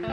[0.00, 0.06] 欢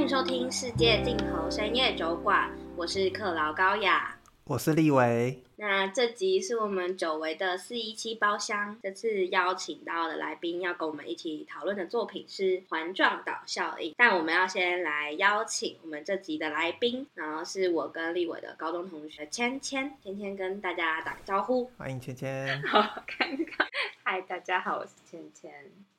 [0.00, 4.12] 迎收听《世界尽头深夜酒馆》，我是克劳高雅。
[4.44, 8.76] 我是立维，那这集是我们久违的四一七包厢。
[8.82, 22.28] 这次邀请到的来宾要跟我们一起讨论的作品是《环状岛效应》，但我们要先来邀请我们这集的来宾，然后是我跟立伟的高中同学芊芊，芊芊跟大家打个招呼，欢迎芊芊。
[22.66, 23.66] 好尴尬，
[24.02, 25.50] 嗨，大家好，我是芊芊。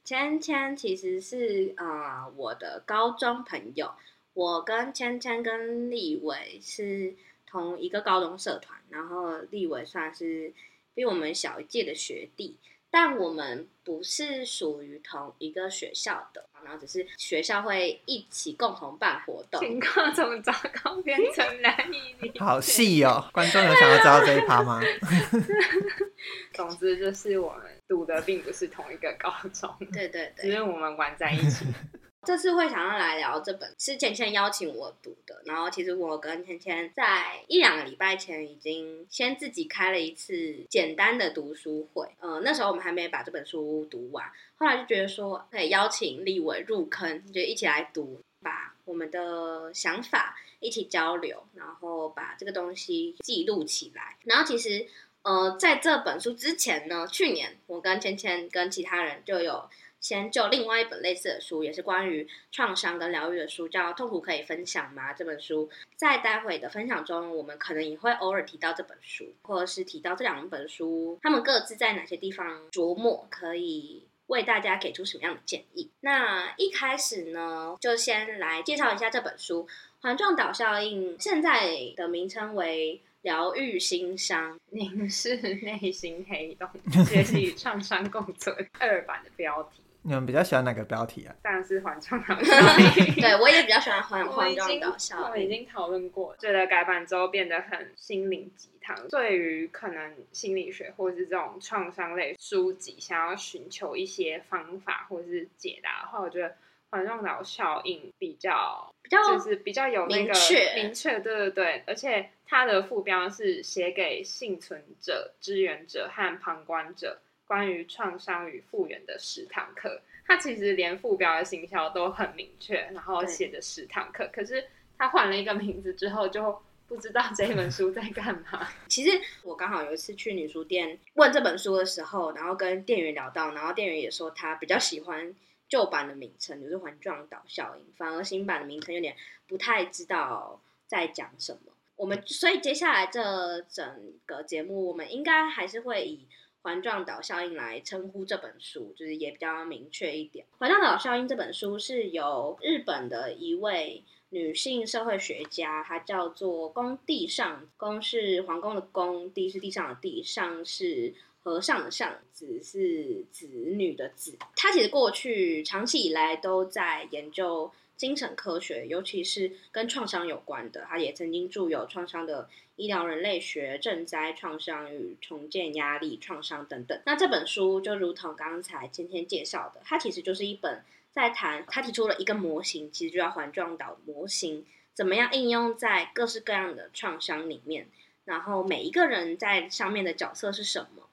[0.04, 3.90] 芊芊其实是啊、呃、我的高中朋友，
[4.34, 7.16] 我跟芊芊跟立伟是。
[7.54, 10.52] 同一个高中社团，然后立伟算是
[10.96, 12.58] 比我们小一届的学弟，
[12.90, 19.62] 但我们不是属于同一个学校的，然后只是学校会一起共同办活动。
[19.62, 22.40] 情况从糟糕变成难以理解。
[22.40, 24.82] 好细哦，观众有想要知道这一趴吗？
[26.54, 31.66] 总之就是我们读的并不是同一个高中，对对对，只是我们玩在一起。
[32.26, 54.16] 这次会想要来聊这本是芊芊邀请我读的，然后其实我跟芊芊在一两个礼拜前已经先自己开了一次简单的读书会，呃，那时候我们还没把这本书读完，后来就觉得说可以邀请立维入坑，就一起来读，把我们的想法一起交流，然后把这个东西记录起来。
[54.24, 54.88] 然后其实
[55.24, 59.70] 呃，在这本书之前呢，去年我跟芊芊跟其他人就有。
[60.04, 75.90] 先就另外一本类似的书，也是关于创伤跟疗愈的书，叫《痛苦可以分享吗》这本书，在待会的分享中，我们可能也会偶尔提到这本书，或者是提到这两本书，他们各自在哪些地方琢磨，可以为大家给出什么样的建议。
[76.02, 79.66] 那一开始呢，就先来介绍一下这本书
[80.02, 83.02] 《环状岛效应》，现在的名称为。
[83.24, 86.68] 疗愈心伤，凝视内心黑洞，
[87.06, 88.54] 学习与创伤共存。
[88.78, 91.34] 二版的标题，你们比较喜欢哪个标题啊？
[91.42, 93.16] 当然是环状岛效应。
[93.22, 95.24] 对，我也比较喜欢环环状岛效应。
[95.24, 99.08] 我们已经讨论过，觉得改版之后变得很心灵鸡汤。
[99.10, 106.54] 对于可能心理学或者是这种创伤类书籍，想要寻求一些方法或者是解答的话，我觉得。
[106.90, 117.20] 环状岛效应比较比较就是比较有那个明确，明确，对对对，而且它的副标是写给幸存者、支援者和旁观者
[117.54, 120.02] 关于创伤与复原的十堂课。
[120.26, 124.66] 它其实连副标的行销都很明确，然后写的十堂课，可是
[124.98, 128.68] 他换了一个名字之后，就不知道这本书在干嘛。
[128.90, 135.36] 其实我刚好有一次去女书店问这本书的时候，然后跟店员聊到，然后店员也说他比较喜欢。
[135.70, 139.16] 旧版的名称就是环状岛效应，反而新版的名称有点
[139.48, 141.74] 不太知道在讲什么。
[141.96, 146.28] 我们所以接下来这整个节目，我们应该还是会以
[146.64, 150.44] 环状岛效应来称呼这本书，就是也比较明确一点。
[150.58, 161.14] 环状岛效应这本书是由日本的一位女性社会学家，她叫做宫地上，宫是皇宫的宫，地是地上的地，上是。
[161.46, 164.38] 和尚的尚，子是子女的子。
[164.56, 170.86] 他其实过去长期以来都在研究精神科学，尤其是跟创伤有关的。
[170.90, 177.02] 他也曾经著有《创伤的医疗人类学》、《赈灾创伤与重建压力创伤》等等。
[177.06, 180.82] 那这本书就如同刚才芊芊介绍的，它其实就是一本
[181.12, 187.88] 在谈，他提出了一个模型，其实就叫环状岛模型，怎么样应用在各式各样的创伤里面，
[188.26, 191.04] 然后每一个人在上面的角色是什么？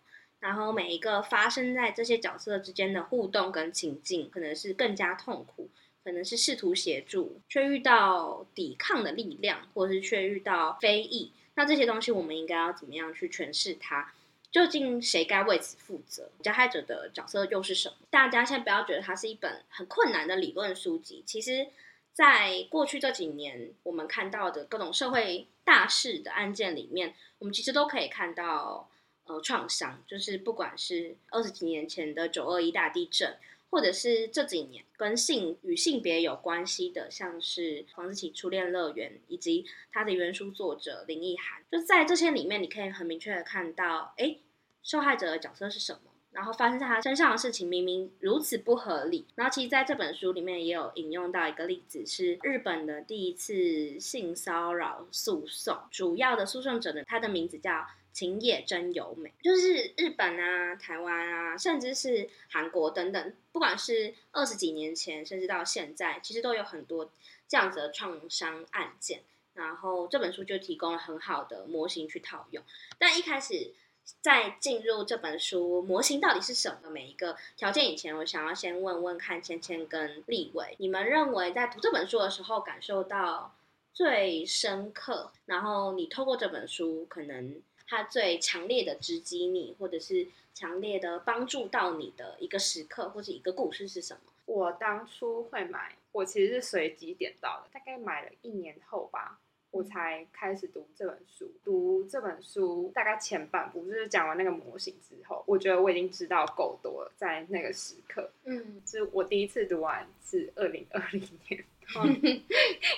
[0.40, 5.68] 然后每一个发生在这些角色之间的互动跟情境，可能是更加痛苦，
[6.02, 11.32] 可能是试图协助，却遇到抵抗的力量，或者是却遇到非议。
[11.54, 14.12] 那这些东西我们应该要怎么样去诠释它？
[14.50, 16.30] 究竟谁该为此负责？
[16.42, 17.94] 加害者的角色又是什么？
[18.10, 21.22] 大家先不要觉得它是一本很困难的理论书籍。
[21.26, 21.68] 其实，
[22.12, 28.88] 在过去这几年，我们看到的各种社会大事的案件里面，我们其实都可以看到。
[29.24, 33.36] 呃，创伤就是不管是二十几年前的九二一大地震，
[33.70, 44.36] 或者是这几年跟性与性别有关系的，像是黄子琪初恋乐园，以及他的原书作者林奕含，就在这些里面，你可以很明确的看到，哎，
[44.82, 49.26] 受害者的角色是什么，然后发生在他身上的事情明明如此不合理。
[49.36, 57.86] 然后其实在这本书里面也有引用到一个例子，是日本的第一次性骚扰诉讼，主要的诉讼者呢，他的名字叫。
[58.12, 67.10] 晴野真由美，就是日本啊、台湾啊，甚至是韩国等等，不管是二十几年前，甚至到现在，其实都有很多
[67.48, 69.20] 这样子的创伤案件。
[69.52, 72.62] 然后这本书就提供了很好的模型去套用。
[72.98, 73.72] 但一开始
[74.20, 83.54] 在进入这本书模型到底是什么每一个条件以前，我想要先问问看芊芊跟立伟，你们认为在读这本书的时候感受到
[83.92, 87.60] 最深刻，然后你透过这本书可能
[87.90, 94.20] 它最强烈的直击你，或者是强烈的帮助到你的一个时刻或者一个故事是什么？
[94.46, 99.40] 我当初会买，我其实是随机点到的，大概买了一年后吧。
[99.72, 107.12] 我才开始读这本书，读这本书大概前半部就是讲完那个模型之后，我觉得我已经知道够多了。
[107.16, 111.64] 在那个时刻，嗯，就我第一次读完是二零二零年，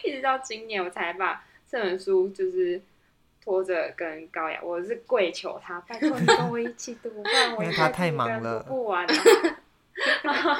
[0.04, 2.80] 一直到今年我才把这本书就是
[3.42, 9.06] 拖着跟高雅，我是跪求他， 拜托你跟我一起读，不然我他太忙了，读不完。
[10.22, 10.52] 然 后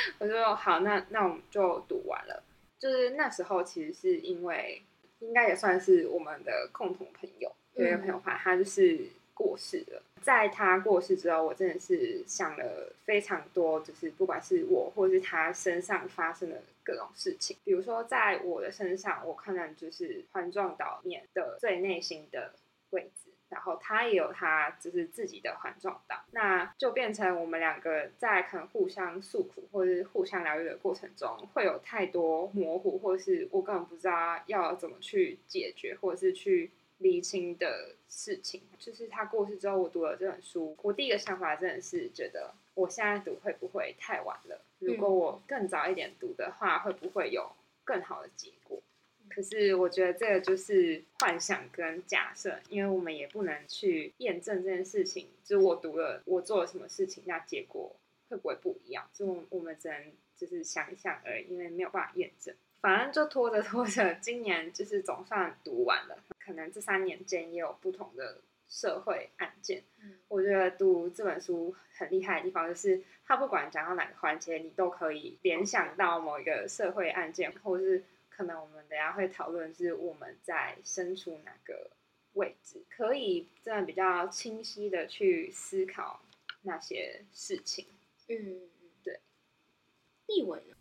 [0.18, 2.42] 我说好，那那我们就读完了。
[2.78, 4.82] 就是那时候其实是因为。
[5.24, 8.98] 应该也算是我们的共同朋友，有一个朋友吧，他就是
[9.34, 10.02] 过世了。
[10.22, 17.56] 在他过世之后，我真的是想了非常多，就是不管是我或是他身上发生的各种事情。
[17.64, 22.52] 比如说，在我的身上，我可能就是环状岛面的最内心的
[22.90, 23.30] 位置。
[23.48, 36.70] 然后他也有他就是自己的环状岛，那就变成我们两个在可能互相诉苦或者是互相疗愈的过程中，会有太多模糊，或是我根本不知道要怎么去解决，或者是去
[37.02, 38.62] 厘清的事情。
[38.78, 44.60] 就是他过世之后，我读了这本书，我第一个想法真的是觉得，我现在读会不会太晚了？
[44.78, 47.52] 如果我更早一点读的话，会不会有
[47.84, 48.80] 更好的结果？
[49.30, 55.28] 可是我觉得这个就是幻想跟假设，因为我们也不能去验证这件事情。
[55.42, 57.96] 就是我读了，我做了什么事情，那结果
[58.28, 59.08] 会不会不一样？
[59.14, 62.54] 就我们只能就是想一想而已，因为没有办法验证。
[62.82, 66.18] 反正就拖着拖着，今年就是总算读完了。
[66.44, 69.82] 可能这三年间也有不同的社会案件。
[70.02, 78.04] 嗯，我觉得读这本书很厉害的地方，就是它不管讲到哪个环节，你都可以联想到某一个社会案件，或者是。
[78.34, 81.90] 可能我们等下会讨论是我们在身处哪个
[82.32, 86.18] 位置，可以这样比较清晰的去思考
[86.62, 87.86] 那些事情。
[88.28, 88.70] 嗯，
[89.04, 89.20] 对。
[90.26, 90.74] 力玮呢？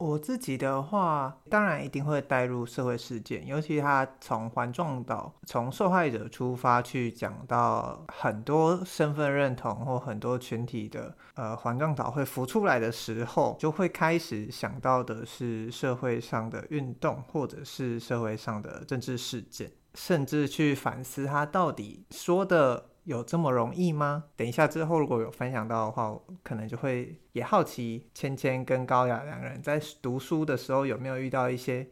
[0.00, 22.89] 我自己的话，当然一定会带入社会事件，尤其他从环状岛从受害者出发去讲到很多身份认同或很多群体的呃环状岛会浮出来的时候，就会开始想到的是社会上的运动或者是社会上的政治事件，甚至去反思他到底说的。
[23.04, 24.24] 有这么容易吗？
[24.36, 31.86] 等一下之后如果有分享到的话，可能就会也好奇芊芊跟高雅两人在读书的时候有没有遇到一些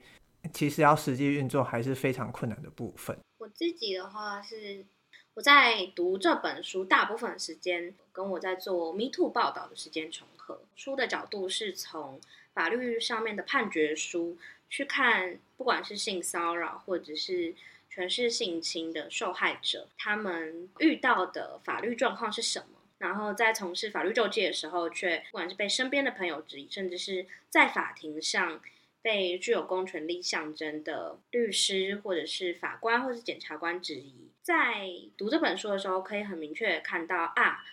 [0.53, 3.19] 其实要实际运作还是非常困难的部分。
[3.39, 4.85] 我自己的话是
[5.35, 10.61] 我在读这本书，大部分时间跟我在做 Me Too 报道的时间重合。
[10.77, 12.21] 书的角度是从
[12.53, 14.37] 法律上面的判决书
[14.69, 17.55] 去看，不管是性骚扰或者是。
[17.99, 22.79] 全是性侵的受害者，他们遇到的法律状况是什么？
[22.99, 28.61] 然后在从事法律救济的时候，却不管是被身边的朋友质疑，甚至是在法庭上
[29.03, 34.31] 被具有公权力象征的律师，或者是法官，或是检察官质疑。
[34.43, 37.65] 在读这本书的时候，可以很明确的看到啊，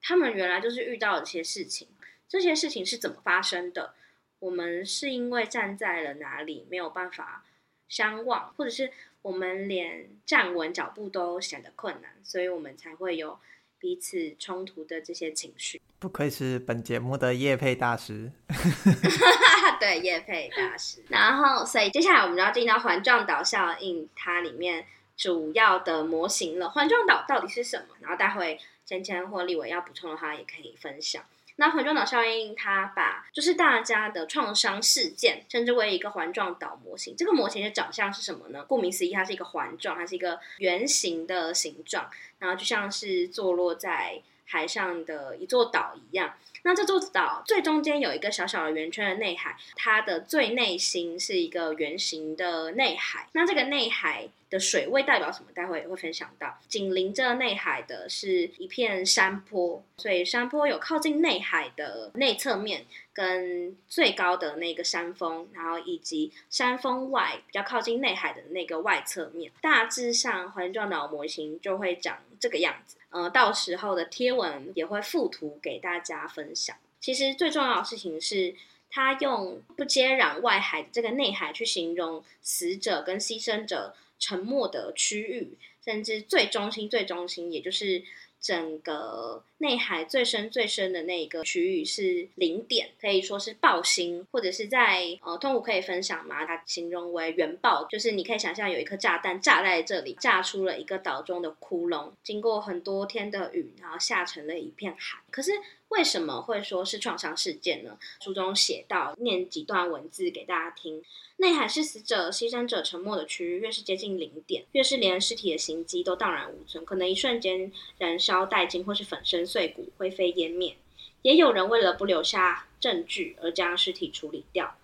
[0.00, 1.88] 他们原来就是遇到了这些事情，
[2.28, 3.94] 这些事情是怎么发生的？
[4.38, 7.44] 我们是因为站在了哪里没有办法
[7.88, 8.92] 相望，或者是？
[9.22, 13.38] 我们连站稳脚步都显得困难，所以我们才会有
[13.78, 15.80] 彼此冲突的这些情绪。
[15.98, 18.32] 不愧是本节目的叶配大师，
[19.78, 21.04] 对，叶配大师。
[21.08, 24.84] 然后，所以接下来我们就要进到环状岛效应，它里面
[25.16, 26.68] 主要的模型了。
[26.70, 27.94] 环状岛到底是什么？
[28.00, 31.24] 然后待会芊芊或立伟要补充的话，也可以分享。
[31.56, 37.14] 那环状岛效应，它把就是大家的创伤事件称之为一个环状岛模型。
[37.16, 38.64] 这个模型的长相是什么呢？
[38.66, 46.34] 顾名思义，它是一个环状，它是一个圆形的形状，然后就像是坐落在海上的一座岛一样。
[46.64, 53.26] 那这座岛最中间有一个小小的圆圈的内海，它的最内心是一个圆形的内海。
[53.32, 55.46] 那这个内海的水位代表什么？
[55.54, 56.58] 待会也会分享到。
[56.68, 69.52] 紧邻着内海的是一片山坡，所以山坡有靠近内海的内侧面，跟最高的那个山峰，然后以及山峰外比较靠近内海的那个外侧面。
[69.60, 72.96] 大致上环状岛模型就会长这个样子。
[73.10, 76.76] 呃，到时候的贴文也会附图给大家分享。
[77.00, 78.54] 其实最重要的事情是，
[78.90, 88.02] 他用不接壤外海的这个内海去形容死者跟牺牲者沉没的区域，甚至最中心、最中心，也就是。
[88.42, 96.44] 整个内海最深最深的那个区域是零点，可以说是爆心，或者是在呃，通古可以分享吗？
[96.44, 105.20] 它形容为原爆，就是你可以想象有一颗炸弹炸在这里，炸出了一个岛中的窟窿，经过很多天的雨，然后下成了一片海。
[105.30, 105.52] 可是
[105.92, 107.98] 为什么会说是创伤事件呢？
[108.18, 111.04] 书中写到，念几段文字给大家听。
[111.36, 120.74] 内海是死者、牺牲者沉没的区域，越是接近零点，越是连尸体的形迹都荡然无存，可能一瞬间燃烧殆尽，或是粉身碎骨、灰飞烟灭。
[121.20, 124.74] 也有人为了不留下证据而将尸体处理掉。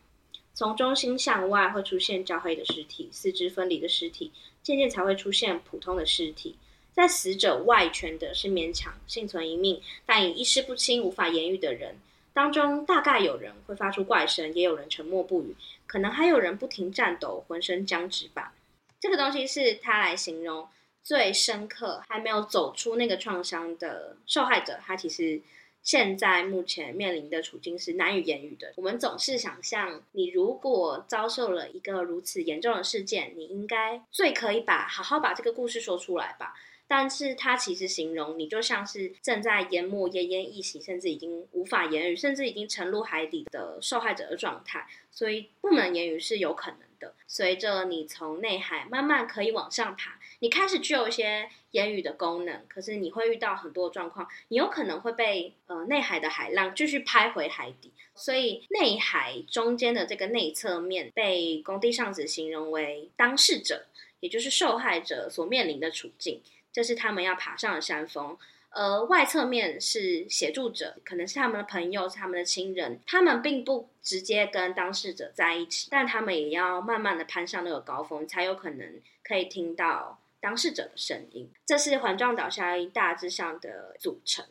[0.52, 4.30] 从中心向外会出现焦黑的尸体，四肢分离的尸体，
[4.62, 6.56] 渐渐才会出现普通的尸体。
[6.98, 11.94] 在死者外圈的是勉强幸存一命，但已意识不清、无法言语的人。
[12.32, 15.54] 当中大概有人会发出怪声，也有人沉默不语，
[15.86, 18.52] 可能还有人不停颤抖，浑身僵直吧。
[18.98, 20.68] 这个东西是他来形容
[21.00, 25.40] 最深刻，还没有走出那个创伤的受害者，他其实
[25.84, 28.72] 现在目前面临的处境是难以言语的。
[28.74, 36.56] 我们总是想象，你如果遭受了一个如此严重的事件，你应该最可以把好好把这个故事说出来吧。
[36.88, 44.86] 但是它其实形容你就像是正在淹没、奄奄一息，甚至已经无法言语，甚至已经沉入海底的受害者的状态。
[45.10, 47.14] 所以不能言语是有可能的。
[47.26, 52.64] 随着你从内海慢慢可以往上爬，你开始具有一些言语的功能。
[52.68, 57.92] 可是你会遇到很多状况，你有可能会被呃内海的海浪继续拍回海底。
[58.14, 63.86] 所以内海中间的这个内侧面被工地上子形容为当事者，
[64.20, 66.40] 也就是受害者所面临的处境。
[66.78, 68.38] 这是他们要爬上的山峰，
[68.70, 73.00] 而外侧面是协助者，可能是他们的朋友，是他们的亲人。
[73.04, 81.50] 他们并不直接跟当事者在一起，但他们也要慢慢的攀上那个高峰，才有可能可以听到当事者的声音。
[81.66, 84.46] 这是环状岛效应大致上的组成。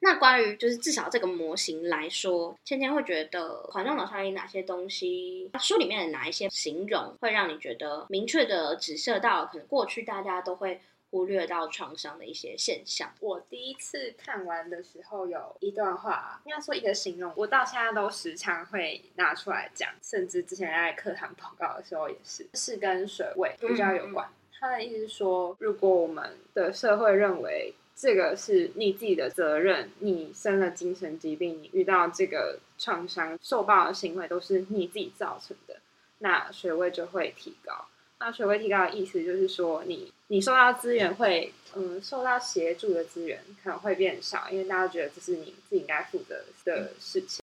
[0.00, 13.12] 那关于就是至少这个模型来说，芊芊会觉得环状岛效应哪些东西，书里面的哪一些形容会让你觉得明确的指涉到可能过去大家都会忽略到创伤的一些现象？
[13.20, 24.26] 我第一次看完的时候，有一段话，应该说一个形容，我到现在都时常会拿出来讲，甚至之前在课堂报告的时候也是，是跟水位比较有关。
[24.26, 27.74] 嗯嗯，他的意思是说，如果我们的社会认为。
[27.98, 29.90] 这个是你自己的责任。
[30.00, 35.76] 你生了精神疾病，你遇到这个创伤、受暴的行为都是你自己造成的，
[36.18, 37.86] 那水位就会提高。
[38.20, 47.42] 那水位提高的意思就是说你，你受到资源会，嗯，受到协助的资源可能会变少，因为大家觉得这是你自己应该负责的事情。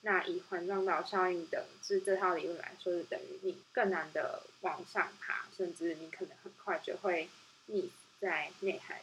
[0.00, 7.28] 那以环状岛效应的这这套理论来说，是等于你更难的往上爬，甚至你可能很快就会
[7.68, 7.88] 溺
[8.20, 9.02] 在内海。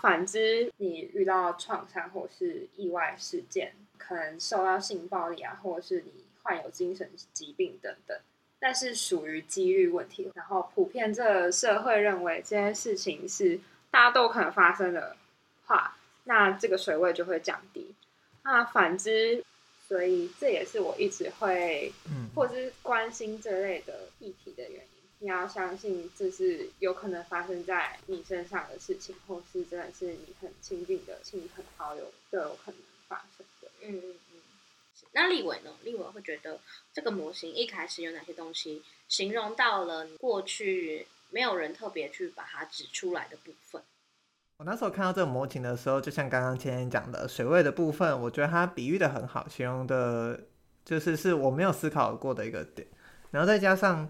[0.00, 8.18] 反之，你遇到创伤或是意外事件，可能受到性暴力啊，或者是你患有精神疾病等等，
[8.60, 10.30] 但是属于几率问题。
[10.34, 13.58] 然后普遍这个社会认为这件事情是
[13.90, 15.16] 大家都可能发生的
[15.66, 17.94] 话，那这个水位就会降低。
[18.44, 19.44] 那反之，
[19.86, 24.88] 所以这也是我一直会，嗯或者是关心这类的议题的原因。
[25.20, 33.68] 你要相信这是有可能发生在你身上的事情，或是真的是你很亲近的亲朋好友都有可能发生的。
[33.82, 34.27] 嗯嗯嗯。
[35.12, 35.70] 那立伟呢？
[35.82, 36.58] 立伟会觉得
[36.92, 43.82] 这个模型一开始有哪些东西形容到了过去没有人特别去把它指出来的部分？
[44.58, 50.40] 我那时候看到这个模型的时候，就像刚刚芊芊讲的水位的部分，我觉得它比喻的很好，形容的
[50.84, 52.86] 就是是我没有思考过的一个点，
[53.30, 54.08] 然后再加上。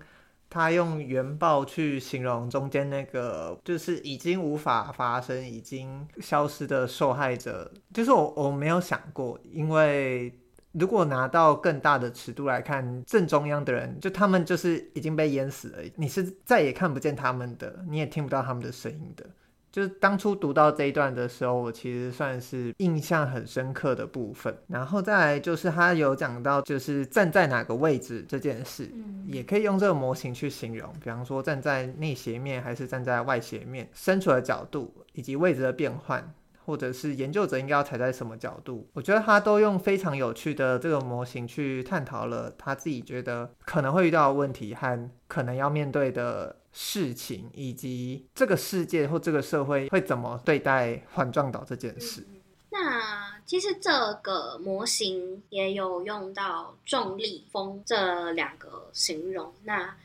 [0.50, 7.70] 他用原爆去形容中间那个，就是已经无法发生、已经消失的受害者。
[7.92, 10.32] 就是我我没有想过，因为
[10.78, 19.24] 如果拿到更大的尺度来看，正中央的人，就他们就是已经被淹死了，你是再也看不见他们的，你也听不到他们的声音的。
[19.70, 24.56] 就是当初读到这一段的时候，我其实算是印象很深刻的部分。
[24.66, 28.90] 然后再来就是他有讲到，就是站在哪个位置这件事，
[29.26, 30.90] 也可以用这个模型去形容。
[31.02, 36.32] 比方说站在内斜面还是站在外斜面，身处的角度以及位置的变换。
[36.68, 38.86] 或者是研究者应该要踩在什么角度？
[38.92, 52.22] 我觉得他都用非常有趣的这个模型去探讨了他自己觉得可能会遇到的问题和可能要面对的事情，以及这个世界或这个社会会怎么对待环状岛这件事。
[52.68, 53.90] 那其实这
[54.22, 59.50] 个模型也有用到重力风这两个形容。
[59.64, 59.96] 那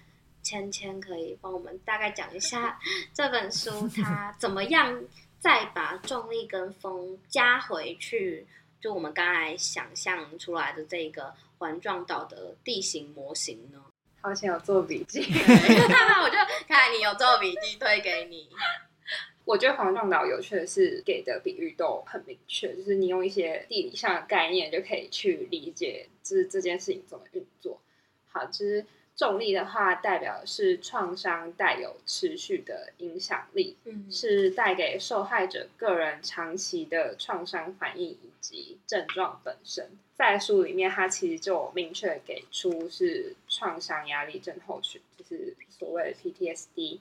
[0.41, 2.79] 芊芊可以帮我们大概讲一下
[3.13, 4.97] 这本书它怎么样
[5.43, 8.47] 再把重力跟风加回去？
[8.79, 13.83] 就我们刚才想象出来的这个环状岛的地形模型呢？
[14.23, 18.47] 好像有做笔记， 我就看你有做笔记推给你。
[19.43, 27.81] 我觉得环状岛有趣的是给的比喻都很明确，就是你用一些地理上的概念就可以去理解，就是这件事情怎么运作。
[28.27, 28.85] 好，就是
[29.15, 39.89] 重力的话，代表的是创伤带有持续的影响力，嗯，是带给受害者个人长期的创伤反应以及症状本身。
[40.15, 46.99] 在书里面，它其实就明确给出是创伤压力症候群，就是所谓的 PTSD。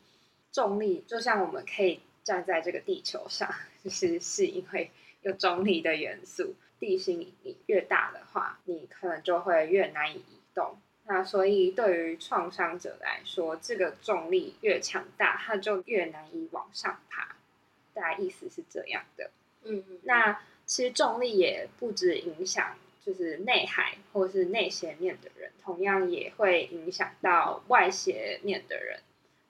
[0.52, 2.00] 重力就像我们可以。
[2.24, 3.52] 站在这个地球上，
[3.82, 4.92] 就是是因为
[5.22, 6.54] 有重力的元素。
[6.78, 10.78] 地心引力越大的话，你可能就会越难以移动。
[11.12, 17.36] 那所以对于创伤者来说，这个重力越强大，他就越难以往上爬。
[17.92, 19.30] 大概意思是这样的。
[19.64, 19.98] 嗯嗯。
[20.04, 29.00] 那其实重力也不止影响，就是内海或是内斜面的人，同样也会影响到外斜面的人。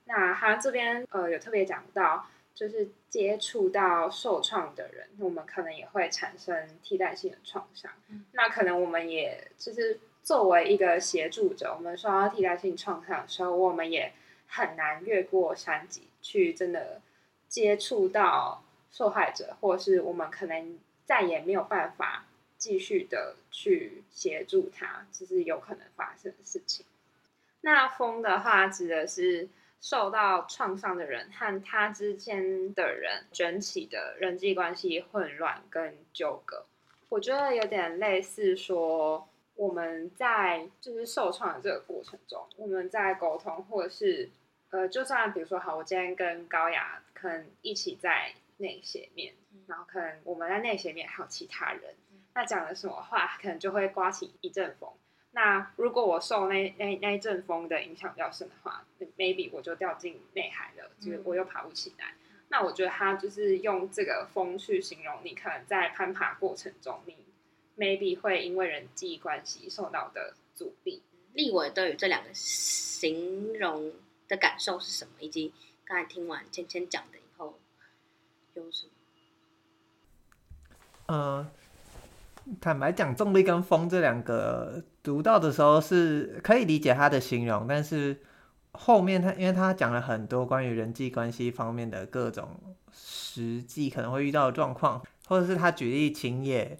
[0.07, 2.27] 那他这边呃有特别讲到。
[2.55, 7.91] 就是接触到受创的人，我们可能也会产生替代性的创伤。
[8.11, 14.13] 嗯、那可能我们也就是作为一个协助者，我们受到替代性创伤的时候，我们也
[14.47, 17.01] 很难越过山脊去真的
[17.49, 22.27] 接触到受害者，或是我们可能再也没有办法
[22.57, 26.87] 继续的去协助他，这是有可能发生的事情。
[27.63, 29.49] 那风的话，指的是。
[29.85, 36.65] 受到创伤的人和他之间的人卷起的人际关系混乱跟纠葛，
[37.09, 44.31] 我觉得有点类似说我们在就是受创的这个过程中，我们在沟通，或者是
[44.71, 49.35] 呃，就算比如说好，我今天跟高雅可能一起在内斜面，
[49.67, 51.95] 然后可能我们在内斜面还有其他人，
[52.35, 54.91] 那讲了什么话，可能就会刮起一阵风。
[55.33, 58.85] 那如果我受那那那一阵风的影响比较深的话
[59.17, 62.15] ，maybe 我就掉进内海了，就是我又爬不起来。
[62.31, 67.17] 嗯、那我觉得他就是用这个风去形容你可能在攀爬过程中，你
[67.77, 71.03] maybe 会因为人际关系受到的阻力。
[71.35, 73.93] 立伟对于这两个形容
[74.29, 75.13] 的感受是什么？
[75.21, 75.53] 以及
[75.85, 77.59] 刚才听完芊芊讲的以后
[78.55, 78.93] 有什么？
[81.07, 81.51] 嗯、呃。
[82.61, 88.21] 坦白讲，重力跟风这两个读到的时候是可以理解他的形容，但是
[88.73, 92.59] 后面他因为他讲了很多关于人际关系方面的各种
[92.93, 96.77] 实际可能会遇到的状况，或者是他举例晴野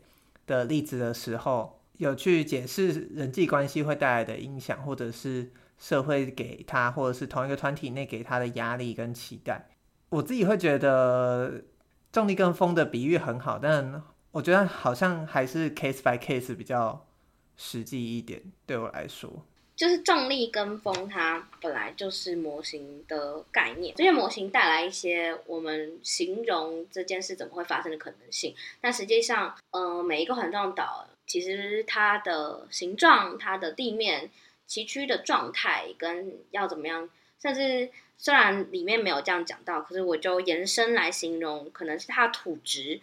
[0.47, 9.69] 的例子的时候，有去解释人际关系会带来的影响，或者是社会给他，或者是同一个团体内给他的压力跟期待。
[10.09, 11.63] 我自己会觉得
[12.11, 14.03] 重力跟风的比喻很好，但。
[14.33, 17.07] 我觉得好像还是 case by case 比较
[17.55, 19.45] 实际一点，对我来说，
[19.83, 28.55] 就是重力跟风，它本来就是模型的概念，这些模型带来一些我们形容这件事怎么会发生的可能性。
[28.81, 34.31] 但实际上，呃，每一个环状岛其实它的形状、它的地面、
[34.69, 43.01] 崎岖的状态跟要怎么样，甚至虽然里面没有这样讲到，可是我就延伸来形容，可能是它的土质。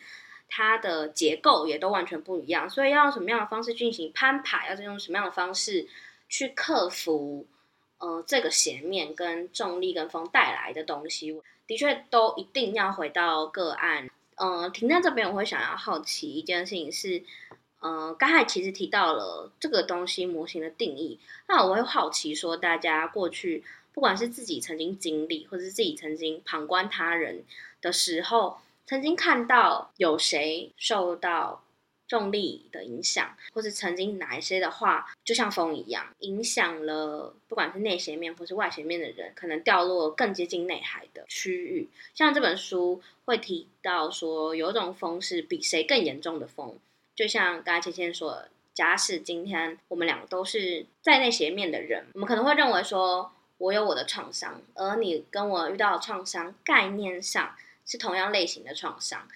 [0.52, 5.88] 它的结构也都完全不一样，所以要用什么样的方式进行攀爬，要用什么样的方式
[6.30, 7.46] 去克服，
[7.98, 14.10] 呃，这个斜面跟重力跟风带来的东西，的确都一定要回到个案。
[14.36, 17.24] 呃，停在这边，我会想要好奇一件事情是，
[17.80, 27.44] 呃，刚才其实提到了这个东西模型的定义，那我会好奇说，大家过去不管是自己曾经经历，或是自己曾经旁观他人
[27.82, 28.60] 的时候。
[28.86, 31.62] 曾经看到有谁受到
[32.10, 41.88] 重力的影响，或是曾经哪一些的话，就像风一样，影响了不管是内斜面或是外斜面的人，可能掉落更接近内海的区域。
[42.16, 46.76] 像这本书会提到说，有一种风是比谁更严重的风，
[47.16, 57.56] 就像刚才芊芊说的，假使今天我们两个都是在内斜面的人，我们可能会认为说，我有我的创伤，而你跟我遇到的创伤概念上。
[57.92, 59.28] 是同样类型的创伤，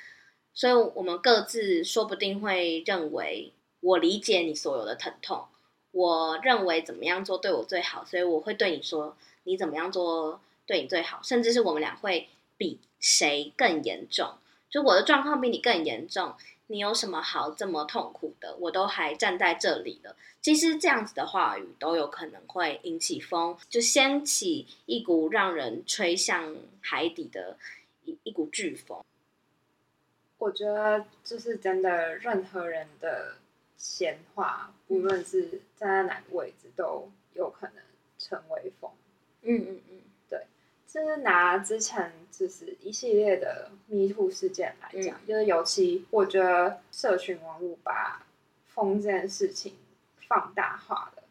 [0.54, 5.46] 所以我们各自说不定会认为，我理解你所有的疼痛，
[5.92, 14.36] 我认为怎么样做对我最好，所以我会对你说，你怎么样做对你最好，甚至是我们俩会比谁更严重，
[14.70, 16.36] 就我的状况比你更严重，
[16.68, 18.56] 你有什么好这么痛苦的？
[18.60, 20.16] 我都还站在这里了。
[20.42, 27.58] 其实这样子的话语都有可能会引起风，就掀起一股让人吹向海底的
[28.06, 29.04] 一一股飓风。
[30.44, 33.36] 我觉得就是真的，任何人的
[33.78, 37.76] 闲话，无论是站在哪个位置，都有可能
[38.20, 38.92] 成为风。
[39.44, 40.46] 嗯嗯嗯，对，
[40.86, 48.26] 就是拿之前就是一系列的 MeToo 事件来讲，嗯、就是尤其我觉得社群网络把
[48.68, 49.78] 风这件事情
[50.28, 51.24] 放大化了，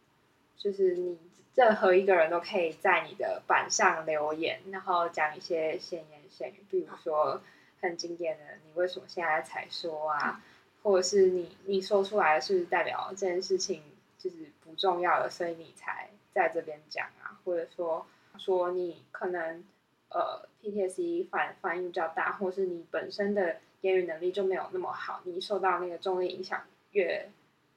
[0.57, 1.19] 就是你
[1.55, 7.43] 任何一个人都可以在你的板上留言，然后讲一些闲言闲语，比如说。
[7.83, 10.41] 很经典的，你为什么现在才说啊？
[10.83, 13.83] 或者是你你说出来是不是代表这件事情
[14.19, 17.39] 就是不重要的，所以你才在这边讲啊？
[17.45, 18.07] 或者说
[18.39, 19.63] 说你可能
[20.09, 27.31] 呃 PTSD 反反应比较大，或是你本身的言语能力就没有那么好，你受到那个重力影响越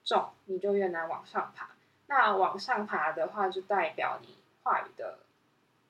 [0.03, 1.71] 重，你就越难往上爬。
[2.07, 5.19] 那往上爬的话，就代表你话语的。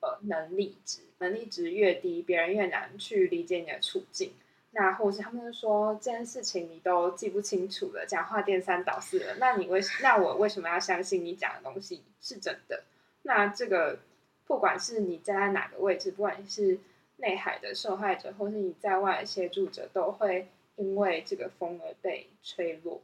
[0.00, 4.32] 呃，能力值能力值越低，别人越难去理解你的处境。
[4.72, 9.36] 那或是他们说这件事情你都记不清楚了，讲话颠三倒四了。
[9.38, 12.84] 那你为那我为什么要相信你讲的东西是真的？
[13.22, 13.98] 那这个
[14.46, 16.78] 不管是你站在哪个位置，不管是
[17.16, 23.00] 内海的受害者，或是你在外的协助者，都会因为这个风而被吹落。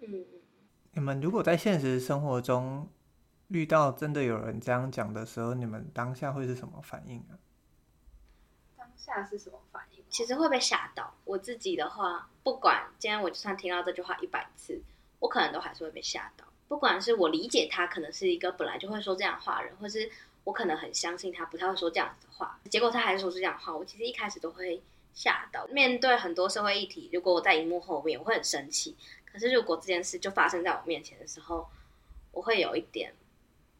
[0.00, 0.22] 嗯，
[0.92, 2.86] 你们如果在现实生活中，
[3.48, 7.38] 遇到真的有人这样讲的时候，你们当下会是什么反应啊？
[8.76, 10.02] 当下是什么反应？
[10.10, 11.14] 其实会被吓到。
[11.24, 14.82] 我自己的话，不管今天我就算听到这句话一百次，
[15.20, 16.44] 我可能都还是会被吓到。
[16.66, 20.10] 不管是我理解他可能是一个本来就会说这样话的人，或是
[20.42, 24.82] 我可能很相信他不太会说这样子的话，结果他还是说出这样的话，我其实一开始都会
[25.14, 25.64] 吓到。
[25.68, 28.96] 面对很多社会议题，如果我在荧幕后面，我会很生气。
[29.24, 31.68] 可是如果这件事就发生在我面前的时候，
[32.32, 33.14] 我会有一点。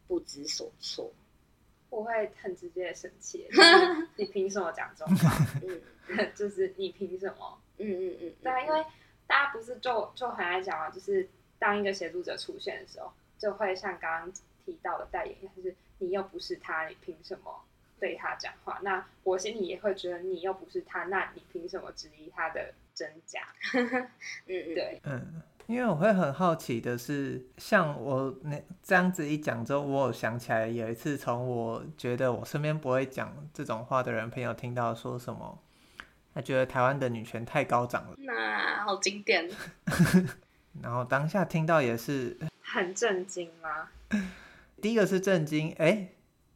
[0.07, 1.11] 不知所措，
[1.89, 3.47] 我会很直接的生气。
[3.51, 5.31] 就是、你凭什么讲这种话？
[5.63, 7.61] 嗯， 就是你凭什么？
[7.77, 8.33] 嗯嗯嗯。
[8.41, 8.85] 对啊，因为
[9.27, 11.27] 大家不是就就很爱讲嘛，就是
[11.59, 14.33] 当一个协助者出现的时候，就会像刚刚
[14.65, 17.63] 提到的代言，就是你又不是他，你凭什么
[17.99, 18.79] 对他讲话？
[18.83, 23.47] 那我心里也会觉得你又不是他，那你凭什么质疑他的真假？
[23.73, 24.09] 嗯
[24.47, 25.41] 嗯，对，嗯。
[25.67, 35.59] 因为我会很好奇的是，像我那这样子一讲之后，我有想起来有一次从我觉得我身边不会讲这种话的人朋友听到说什么，
[36.33, 39.49] 他觉得台湾的女权太高涨了，那好经典。
[40.81, 43.89] 然后当下听到也是很震惊吗？
[44.81, 46.07] 第一个是震惊，哎，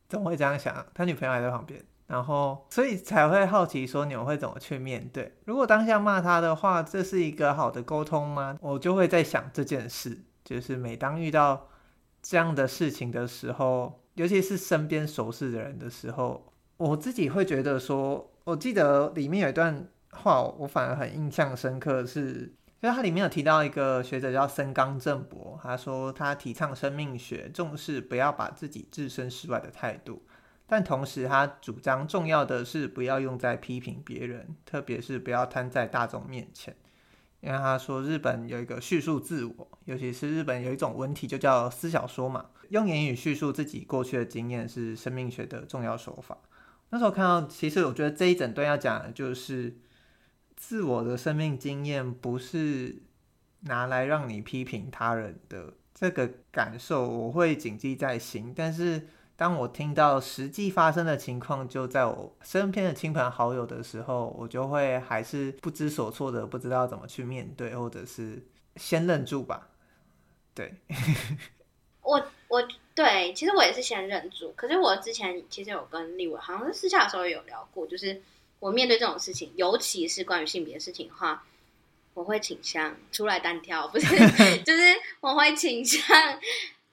[0.08, 0.86] 怎么会这样想？
[0.94, 1.84] 他女朋友还在旁边。
[2.12, 5.32] 然后，所以才会好奇说你们会怎么去面对？
[5.46, 8.58] 如果当下骂他的话，这是一个好的沟通吗？
[8.60, 11.70] 我就会在想这件事，就是每当遇到
[12.22, 30.22] 这样的事情的时候，尤其是身边熟识的人的时候，我自己会觉得说，我记得里面有一段话，我反而很印象深刻是，因为它里面有提到一个学者叫森冈正博，他说他提倡生命学，重视不要把自己置身事外的态度。
[30.72, 36.74] 但同时，他主张重要的是不要用在批评别人，特别是不要摊在大众面前。
[37.42, 46.38] 因为他说，日本有一个叙述自我，尤其是日本有一种文体就叫私小说嘛，用言语叙述自己过去的经验是生命学的重要手法。
[46.92, 49.76] 那时候看到，其实我觉得这一整段要讲的就是，
[50.56, 53.04] 自我的生命经验不是
[53.64, 59.10] 拿来让你批评他人的，这个感受我会谨记在心，但是。
[59.42, 69.68] 当我听到实际发生的情况就在我身边的亲朋好友的时候，我就会还是不知所措的，不知道怎么去面对，或者是先忍住吧。
[70.54, 70.76] 对，
[72.06, 74.54] 我我对，其实我也是先忍住。
[74.56, 78.22] 可是我之前其实有跟立伟，好像是私下的时候有聊过，就是
[78.60, 81.44] 我面对这种事情，尤其是关于性别的事情的话，
[82.14, 84.06] 我会倾向出来单挑，不是，
[84.62, 84.84] 就是
[85.20, 86.06] 我会倾向。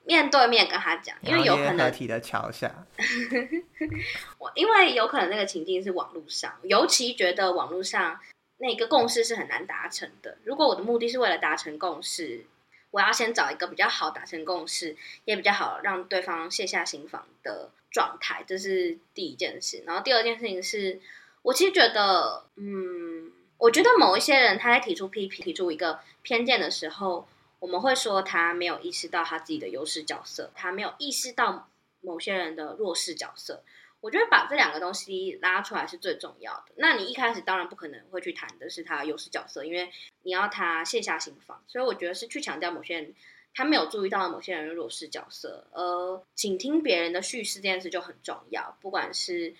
[0.08, 2.86] 面对面跟他讲，因为有可能合体的桥下，
[4.40, 8.18] 我因为有可能那个情境是网络上，尤其觉得网络上
[8.56, 10.38] 那个共识是很难达成的。
[10.44, 12.46] 如果我的目的是为了达成共识，
[12.90, 19.82] 我要先找一个比较好达成共识，也比较好让对方卸下心防的状态，这是第一件事。
[19.86, 21.02] 然后第二件事情是，
[21.42, 27.28] 我其实觉得，嗯，我觉得某一些人他在提出批评、提出一个偏见的时候。
[27.60, 31.68] 我们会说他没有意识到他自己的优势角色，他没有意识到
[32.00, 33.62] 某些人的弱势角色。
[34.00, 36.66] 我觉得把这两个东西拉出来是最重要的。
[36.76, 39.90] 那你一开始当然不可能会去谈的是他的优势角色，因为
[40.22, 43.12] 你要他卸下心防，所以我觉得是去强调某些人
[43.52, 48.76] 他没有注意到某些人的弱势角色，而倾听别人的叙事这件事就很重要。
[48.80, 49.52] 不管是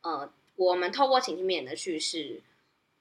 [0.00, 2.40] 呃，我们透过倾听别人的叙事，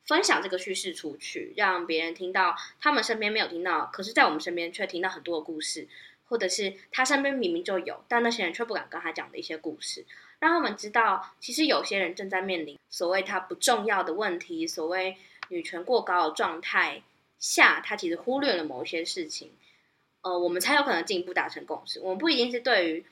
[0.05, 5.87] 分享这个叙事出去，让别人听到他们身边没有听到，可是在我们身边却听到很多的故事，
[6.25, 10.05] 或者是他身边明明就有，但那些人却不敢跟他讲的一些故事。
[10.39, 15.17] 让他们知道，其实有些人正在面临所谓他不重要的问题，所谓
[15.49, 17.03] 女权过高的状态
[17.37, 19.51] 下，他其实忽略了某一些事情，
[20.21, 21.99] 呃，我们才有可能进一步达成共识。
[21.99, 23.05] 我们不一定是对于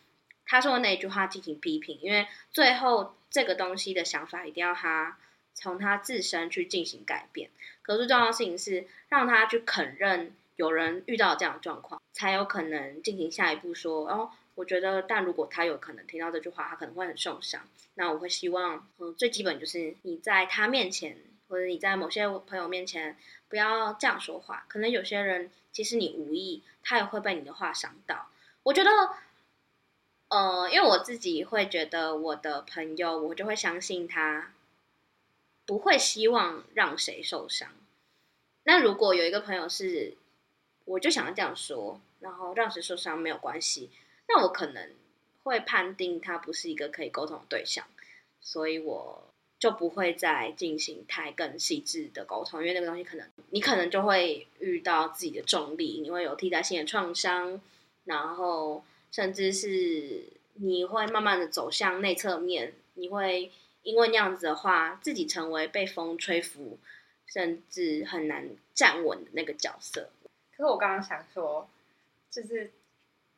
[0.47, 5.19] 他说的那一句话进行批评，因为最后这个东西的想法一定要他
[5.59, 7.51] 从他自身去进行改变。
[7.83, 14.31] 可是重要的事情是让他去肯认有人遇到这样的状况，才有可能进行下一步说哦。
[14.55, 17.61] 我觉得，但如果他有可能听到这句话，他可能会很受伤。
[17.93, 21.15] 那我会希望，嗯，最基本就是你在他面前，
[21.47, 23.17] 或者你在某些朋友面前，
[23.47, 24.65] 不要这样说话。
[24.67, 28.27] 可能有些人，其实你无意，他也会被你的话伤到。
[28.63, 28.91] 我觉得，
[30.27, 34.51] 呃，因为我自己会觉得，我的朋友，我就会相信他
[35.69, 37.69] 不会希望让谁受伤。
[38.63, 40.17] 那如果有一个朋友是，
[40.85, 43.91] 我就想要这样说，然后让谁受伤没有关系。
[44.27, 44.89] 那我可能
[45.43, 47.85] 会判定他不是一个可以沟通的对象，
[48.41, 49.23] 所以我
[49.59, 57.61] 就不会再进行太更细致的沟通，因为那个东西可能你可能就会遇到自己的重力，你会有替代性的创伤，
[58.05, 60.23] 然后甚至是
[60.55, 63.51] 你会慢慢的走向内侧面，你会
[63.89, 66.79] 因为那样子的话，自己成为被风吹拂，
[67.25, 70.09] 甚至很难站稳的那个角色。
[70.55, 71.69] 可是我刚刚想说，
[72.29, 72.71] 就是。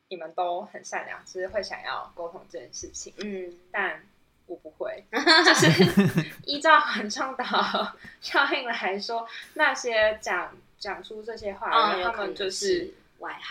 [0.08, 3.14] 你们都很善良，其实会想要沟通这件事情。
[3.16, 4.04] 嗯，但
[4.44, 12.92] 我不会， 就是依照环状岛效应来说，那些讲讲出这些话的人，他们就是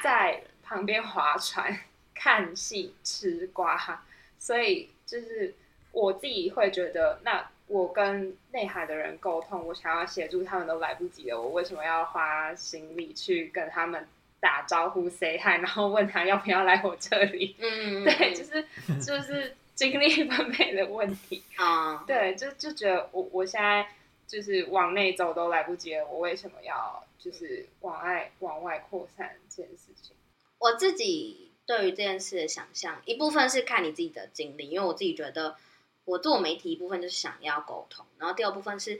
[0.03, 1.75] 在旁边划船、
[2.13, 4.05] 看戏、吃瓜。
[4.37, 5.55] 所以，就是
[5.91, 14.08] 我自己会觉得，那我跟内海的人沟通，我想要协助他们都来不及了，我为什么要花心力去跟他们？
[14.43, 17.56] 打招呼 say hi，然后问他要不要来我这里。
[17.60, 18.65] 嗯， 对，就是
[18.99, 22.04] 就是精力分配的问题 啊。
[22.08, 23.88] 对，就就觉得我我现在
[24.25, 30.15] 就是往内走都来不及了，我为什么要就是往外往外扩散这件事情？
[30.58, 35.56] 我自己对于这件事的想象，一部分是看你自己的经历，因为我自己觉得
[36.05, 38.99] 我做媒体一部分就是想要沟通，然后第二部分是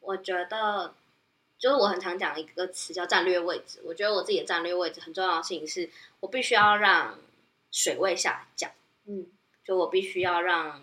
[0.00, 0.94] 我觉得。
[1.58, 5.88] 就是我很常讲一个词叫战略位置，我觉得我自己的战略位置很重要的事情是，
[6.18, 7.16] 我必须要让
[7.70, 8.68] 水位下降，
[9.06, 9.28] 嗯，
[9.64, 10.82] 就我必须要让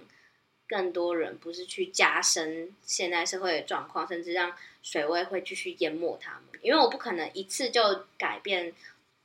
[0.69, 8.73] 更多人不是去加深现在社会的状况，甚至让水位会继续淹没他们，因为我不可能一次就改变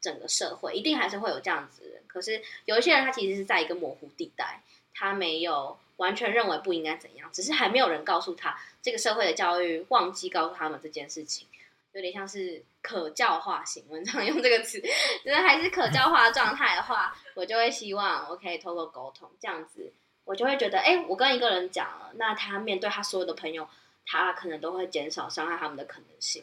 [0.01, 2.03] 整个社会，一定还是会有这样子的人。
[2.09, 4.61] 可是有一些人他其实是在一个模糊地带，
[4.93, 5.79] 他没有。
[5.97, 11.47] 完全认为不应该怎样，只是还没有人告诉他这个社会的教育忘记告诉他们这件事情，
[11.93, 13.85] 有点像是可教化型。
[13.89, 19.93] 我常用这个词，觉得还是可教化状态的话，我就会希望我可以透过沟通这样子，
[20.25, 23.69] 我就会觉得，哎，我跟一个人讲了，那他面对他所有的朋友，
[24.05, 26.43] 他可能都会减少伤害他们的可能性。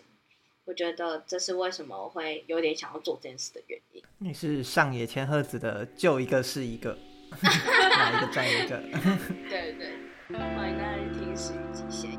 [0.63, 4.01] 我觉得这是为什么我会有点想要做这件事的原因。
[4.19, 6.97] 你是上野千鹤子的救一个是一个。
[7.41, 8.77] 哪一个占一个？
[9.49, 9.95] 对对，
[10.29, 12.11] 欢迎大家听《食欲极限》。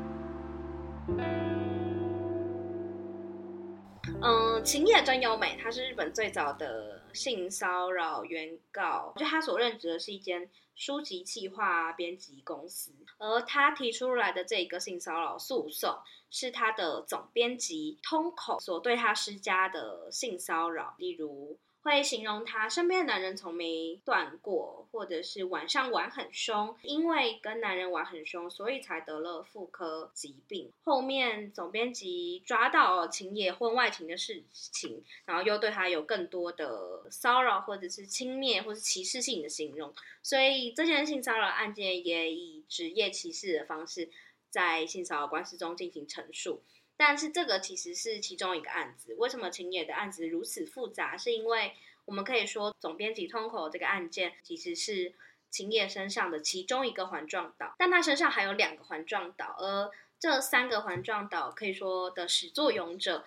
[4.21, 15.95] 嗯，秦野真由美，她是日本最早的性骚扰原告，就她所任职的是一间书籍企划编辑公司，而她提出来的这个性骚扰诉讼，
[16.31, 21.59] 是她的总编辑通口所对她施加的性骚扰，例如。
[21.83, 30.71] 会形容他身边的男人从没断过，或者是晚上玩很凶，因为跟男人玩很凶，所以才得了妇科疾病。
[30.85, 44.09] 后面总编辑抓到秦野婚外情的事情，然后又对他有更多的骚扰，或者是轻蔑，或是歧视性的形容，所以这件性骚扰案件也以职业歧视的方式
[44.49, 46.63] 在性骚扰官司中进行陈述。
[46.95, 49.15] 但是这个其实是其中一个案子。
[49.17, 51.17] 为什么秦野的案子如此复杂？
[51.17, 51.73] 是因为
[52.05, 55.13] 我们可以说，总编辑通口这个案件其实是
[55.49, 63.25] 秦野身上的其中一个环状岛，但他身上还有两个环状岛，而这三个环状岛可以说的始作俑者，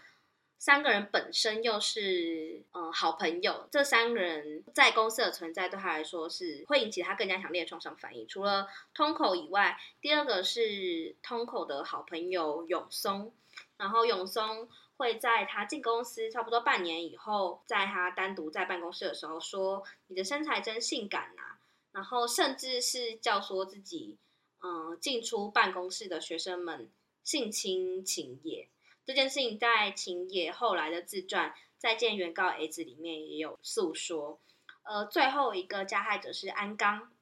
[0.59, 8.27] 三个人本身又是嗯好朋友，这三个人在公司的存在对他来说是会引起他更加强烈的创伤反应。
[8.27, 13.33] 除了通口以外，第二个是通口的好朋友永松，
[13.77, 21.59] 然后永松会在他进公司差不多半年以后，在他单独在办公室的时候说：“你的身材真性感呐。”
[21.93, 24.19] 然后甚至是教唆自己
[24.63, 26.91] 嗯进出办公室的学生们
[27.23, 28.69] 性侵秦野。
[29.05, 34.41] 这件事情在秦野后来的自传《再见原告 A 子》里面也有诉说。
[34.83, 37.13] 呃，最后一个加害者是安刚。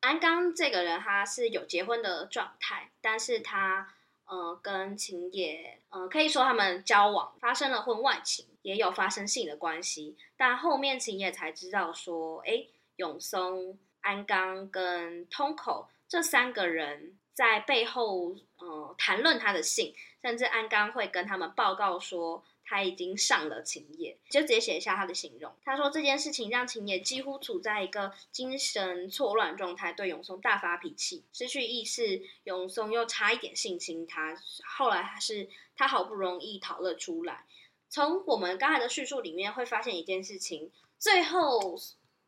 [0.00, 3.94] 安刚这个人他是有结婚的状态，但是他
[4.30, 10.16] 嗯跟秦野嗯可以说他们交往发生了婚外情，也有发生性的关系。
[10.36, 19.94] 但后面秦野才知道说，哎，永松、安刚跟通口这三个人在背后嗯谈论他的性。
[20.20, 25.50] 甚至安刚会跟他们报告说他已经上了晴野，就直接写一下他的形容。
[25.64, 32.22] 他说这件事情让晴野几乎处在一个精神错乱状态，对永松大发脾气，失去意识。
[32.44, 34.36] 永松又差一点性侵他，
[34.76, 37.46] 后来还是他好不容易逃了出来。
[37.88, 41.74] 从我们刚才的叙述里面会发现一件事情：最后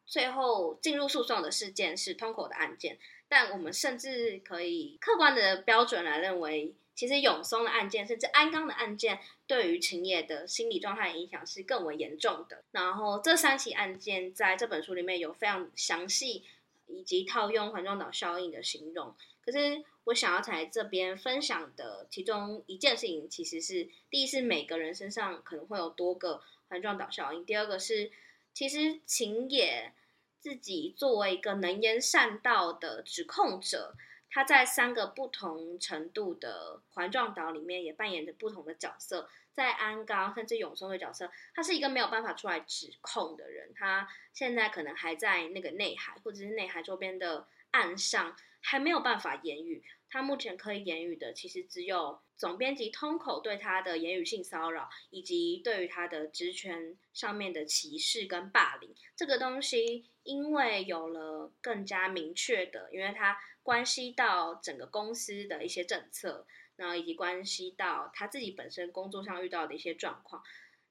[0.07, 2.99] 最后进入诉讼的事件是通口的案件，
[3.29, 6.75] 但我们甚至可以客观的标准来认为。
[7.01, 12.63] 其实永松的案件，甚至安冈的案件，对于秦野的心理状态影响是更为严重的。
[12.73, 16.45] 然后这三起案件在这本书里面有非常详细
[16.87, 19.15] 以及套用环状岛效应的形容。
[19.41, 28.11] 可是我想要在这边分享的其中一件事情，其实是第一是每个人身上可能会有多个环状岛效应；第二个是
[28.53, 29.95] 其实秦野
[30.39, 33.95] 自己作为一个能言善道的指控者。
[34.33, 49.83] 他在三个不同程度的环状岛里面也扮演着不同的角色，在安高甚至永松的角色，他是一个没有办法出来指控的人，他现在可能还在那个内海或者是内海周边的岸上，还没有办法言语。
[50.09, 58.93] 他目前可以言语的，其实只有总编辑通口对他的言语性骚扰，以及对于他的职权上面的歧视跟霸凌。
[59.15, 63.37] 这个东西因为有了更加明确的，因为他。
[63.63, 66.47] 关系到整个公司的一些政策，
[66.77, 70.43] 然后以及关系到他自己本身工作上遇到的一些状况，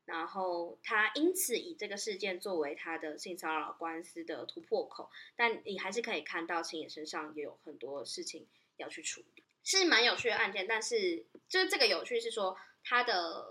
[0.05, 13.47] 然后他因此以这个事件作为他的性骚扰官司的突破口，但你还是可以看到晴野身上也有很多事情要去处理，是蛮有趣的案件，但是就是这个有趣是说他的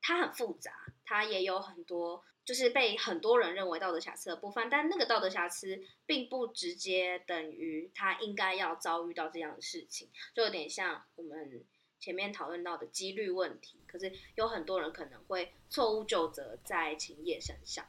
[0.00, 0.72] 他很复杂，
[1.04, 2.24] 他也有很多。
[2.44, 11.64] 就是被很多人认为道德瑕疵的部分，但那个道德瑕疵并不直接等于他应该要遭遇到这样的事情，就有点像我们
[12.00, 13.78] 前面讨论到的几率问题。
[13.86, 17.86] 可是有很多人可能会错误就责在晴野身上，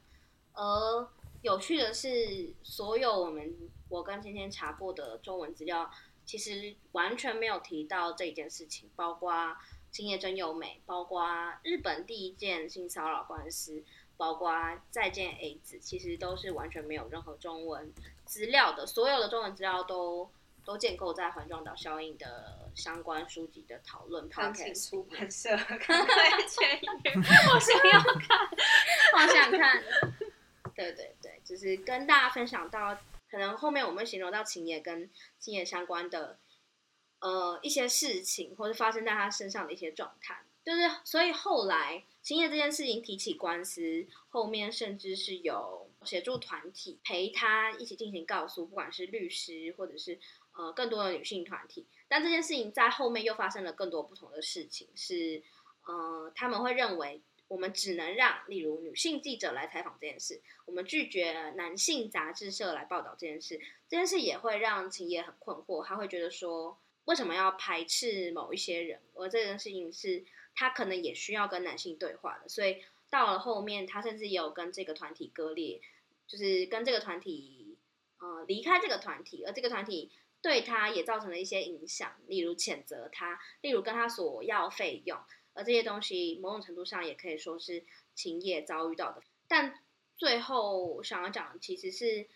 [0.52, 1.10] 而
[1.42, 5.90] 有趣的是，所有我们我跟芊芊查过的中文资料，
[6.26, 9.58] 其实完全没有提到这件事情，包括
[9.92, 11.26] 青叶真由美，包括
[11.64, 13.84] 日本第一件性骚扰官司。
[14.18, 14.52] 包括
[14.90, 17.94] 再见 A 子，其实都是完全没有任何中文
[18.26, 18.86] 资料的。
[18.86, 20.30] 所有的中文资料都
[20.64, 24.30] 都建构在环状岛效应的相关书籍的讨论。
[24.30, 27.12] 看清出版社，看快签约，
[27.54, 28.48] 我想要看，
[29.18, 29.84] 好想看。
[30.76, 32.98] 对对对，就是跟大家分享到，
[33.30, 36.40] 可能后面我们形容到晴野跟晴野相关的
[37.20, 40.43] 呃一些事情，或者发生在他身上的一些状态。
[40.66, 42.04] 就是所以后来。
[42.24, 50.18] 晴野这件事情提起官司，后面甚至是有协助团体陪他一起进行告诉，不管是律师或者是
[50.56, 51.86] 呃更多的女性团体。
[52.08, 55.44] 但这件事情在后面又发生了更多不同的事情，是
[55.86, 63.60] 呃他们会认为我们只能让例如女性记者来采访这件事，我们拒绝男性杂志社来报道这件事。
[63.90, 69.02] 这件事也会让秦野很困惑，他会觉得说为什么要排斥某一些人？
[69.16, 70.24] 而这件事情是。
[70.56, 75.82] 他可能也需要跟男性对话的，所以到了后面，他甚至也有跟这个团体割裂，
[76.28, 77.78] 就是跟这个团体
[78.20, 80.12] 呃离开这个团体，而这个团体
[80.42, 85.20] 对他也造成了一些影响，例如谴责他，例如跟他索要费用，
[85.54, 89.22] 而这些东西某种程度上也可以说是晴野遭遇到的。
[89.48, 89.80] 但
[90.18, 92.28] 最后想要讲其实是，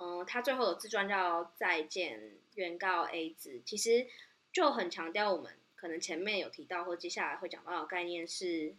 [0.00, 4.06] 嗯、他最后的自传叫《再见原告 A 子》，其实
[4.52, 5.52] 就很强调我们。
[5.76, 8.74] 可能前面有提到，或接下来会讲到的概念是，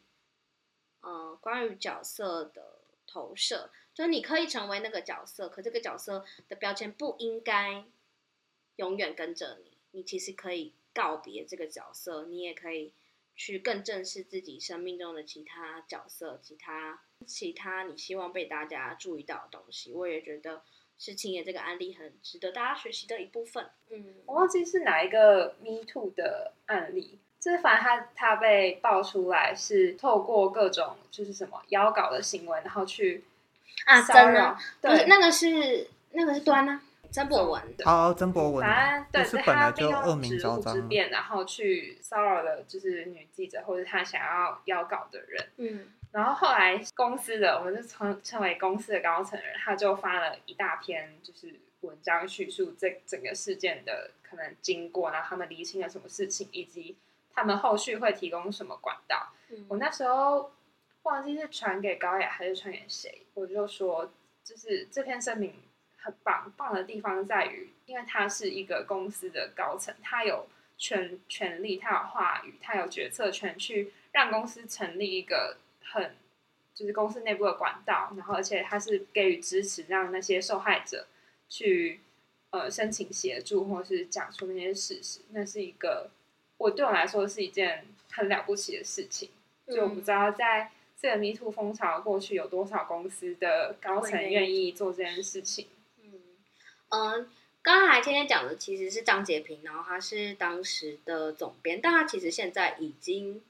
[1.01, 7.85] 呃，关于角色的投射，就是你可以成为那个角色，可这个角色的标签不应该
[8.75, 12.93] 永远跟着你，你其实可以告别这个角色，你也可以
[13.35, 19.93] 去更正视自己生命中的其他角色，其他其他你希望被大家注意到的东西。
[19.93, 20.63] 我也觉得
[20.97, 23.69] 是青野这个案例很值得大家学习的一部分。
[23.89, 33.23] 嗯，我忘记是哪一个 Me Too 的案例，就是反正他他被爆出来是透过各种就是什么邀稿的行为，然后去
[33.85, 36.81] 啊，真的，对，不是那个是那个是端啊。
[37.09, 56.95] 曾博文的，好，曾博文，反正对，是本来就恶名昭彰，之便，然后去骚扰了就是女记者或者他想要邀稿的人，嗯，然后后来公司的，我们就称称为公司的高层人，他就发了一大篇就是文章叙述这整个事件的可能经过，然后他们厘清了什么事情，以及
[57.33, 59.33] 他们后续会提供什么管道。
[59.49, 60.51] 嗯，我那时候
[61.03, 64.11] 忘记是传给高雅还是传给谁，我就说
[64.43, 65.53] 就是这篇声明。
[65.99, 70.47] 很棒，棒的地方在于，因为他是一个公司的高层，他有
[70.77, 75.57] 权权力，他有话语，他有决策权，去让公司成立一个
[75.91, 76.15] 很
[76.73, 81.07] 就是公司内部的管道，然后而且他是给予支持，让那些受害者
[81.49, 82.01] 去
[82.51, 86.11] 呃申请协助，或是讲出那些事实，那是一个
[86.57, 89.29] 我对我来说是一件很了不起的事情，
[89.65, 95.67] 就我不知道在这个 MeToo 风潮过去有多少公司的高层愿意做这件事情。
[96.89, 97.29] 嗯，
[97.61, 103.41] 刚才天天讲的其实是张杰平，然后他是当时的总编，但他其实现在已经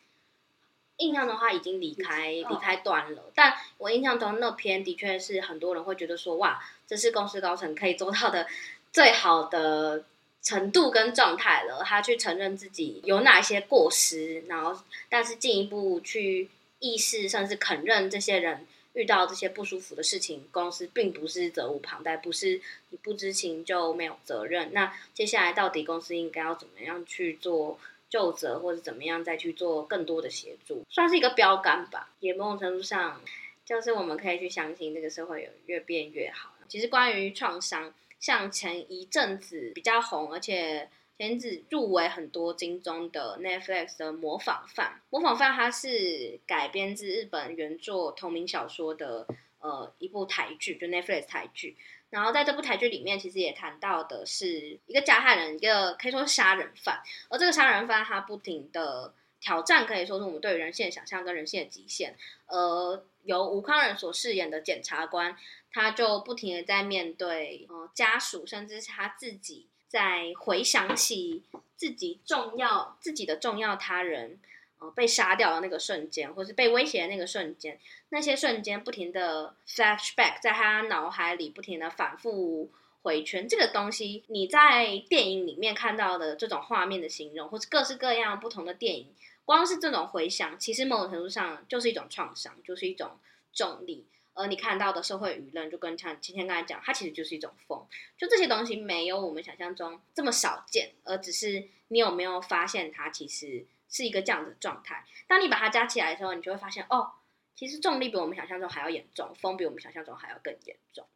[0.98, 3.24] 印象中他已经离开离开段了。
[3.36, 8.48] 但我印象中那篇的确是很多人会觉得说，哇，这是公司高层可以做到的
[8.92, 10.04] 最好的
[10.42, 11.84] 程度跟状态了。
[11.84, 14.80] 他去承认自己有哪一些过失，然后
[15.10, 18.66] 但是进一步去意识甚至肯认这些人。
[18.94, 24.74] 遇到这些不舒服的事情，公司并不是责无旁贷，不是你不知情就没有责任。
[24.74, 27.80] 那接下来到底公司应该要怎么样去做
[28.10, 32.14] 就责，或者怎么样再去做更多的协助，算是一个标杆吧。
[32.20, 33.22] 也某种程度上，
[33.66, 36.54] 就是我们可以去相信这个社会有越变越好。
[36.68, 40.90] 其实关于创伤，像前一阵子比较红，而且。
[41.20, 49.26] 前阵子入围很多金钟的 Netflix 的《模仿犯》，《模仿犯》它是改编自日本原作同名小说的
[49.58, 51.76] 呃一部台剧，就 Netflix 台剧。
[52.10, 57.02] 然后在这部台剧里面，其实也谈到的是一个加害人，一个可以说杀人犯。
[57.30, 62.16] 而这个杀人犯他不停的挑战，可以说是我们对人性的想象跟人性的极限。
[62.48, 65.38] 呃，由吴康仁所饰演的检察官，
[65.72, 69.68] 他就不停的在面对呃家属，甚至是他自己。
[69.90, 71.44] 在回想起
[71.78, 74.38] 自己重要、自己的重要他人，
[74.80, 82.70] 呃，被杀掉的那个瞬间，或是被威胁的那个瞬间，那些瞬间不停的 flashback 在他脑海里不停的反复
[83.02, 83.48] 回圈。
[83.48, 89.08] 这个东西，你在电影里面看到的这种画面的形容，或是各式各样不同的电影，
[89.46, 93.18] 光是这种回想，其实某种程度上就是一种创伤，就是一种
[93.52, 94.06] 重力。
[94.36, 97.84] 而你看到的社会舆论，就跟像今天刚才讲，它其实就是一种风。
[98.16, 105.06] 就这些东西没有我们想象中这么少见，而只是你有没有发现它其实是一个这样的状态。
[105.28, 107.12] 当你把它加起来的时候，你就会发现，哦，
[107.56, 111.08] 其实重力比我们想象中还要严重，风比我们想象中还要更严重。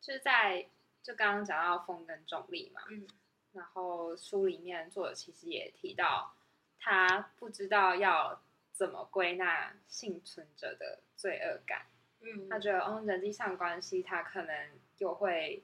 [0.00, 0.68] 就是在
[1.02, 3.06] 就刚刚讲到风跟重力嘛，嗯，
[3.52, 6.34] 然后书里面作者其实也提到，
[6.78, 11.86] 他不知道要怎么归纳幸存者的罪恶感。
[12.20, 14.54] 嗯，他觉得，嗯，人际上关系，他可能
[14.98, 15.62] 又会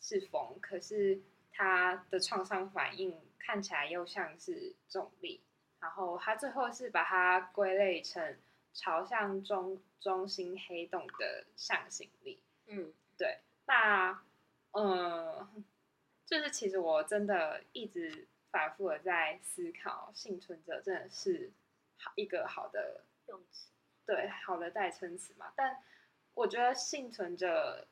[0.00, 5.42] 是风，可是他的创伤反应看起来又像是重力，
[5.82, 8.38] 然后他最后是把它归类成
[8.72, 12.40] 朝向中中心黑洞的向心力。
[12.66, 14.22] 嗯，对，那，
[14.70, 15.64] 嗯，
[16.24, 21.50] 就是其实我真的一直反复的在思考，幸存者真的是
[21.98, 23.68] 好一个好的用词。
[24.06, 25.82] 对，好的代称词嘛，但
[26.34, 27.86] 我觉得幸存者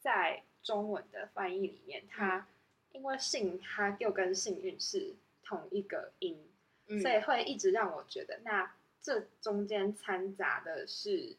[0.00, 2.46] 在中文的翻译里面，它
[2.90, 6.48] 因为幸，它又跟幸运是同一个音，
[6.88, 11.36] 嗯，所以会一直让我觉得，那这中间掺杂的是，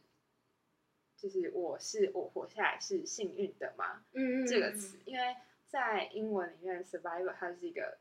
[1.17, 4.03] 就是我是我活下来是幸运的吗？
[4.13, 5.35] 嗯，这个词，因为
[5.67, 7.97] 在英文里面，survivor 它是一个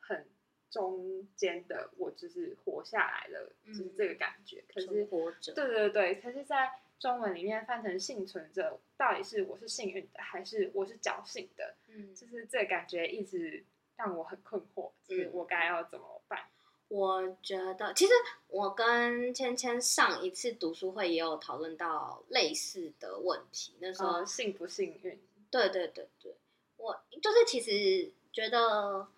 [0.00, 0.26] 很。
[0.70, 4.62] 中间的我就是活下来了，嗯、就是这个感觉。
[4.68, 11.74] 可是活着，对对对，可是，在中文里面翻成幸存者，到底是我是幸运的，还是我是侥幸的？
[11.86, 13.64] 嗯，就是这感觉一直
[13.96, 16.38] 让我很困惑，就是我该要怎么办？
[16.40, 16.52] 嗯、
[16.88, 18.12] 我觉得，其实
[18.48, 23.74] 我跟芊芊上一次读书会也有讨论到类似的问题。
[23.80, 25.20] 那时候、嗯、幸不幸运？
[25.50, 26.34] 对对对对，
[26.76, 29.08] 我就是其实觉得，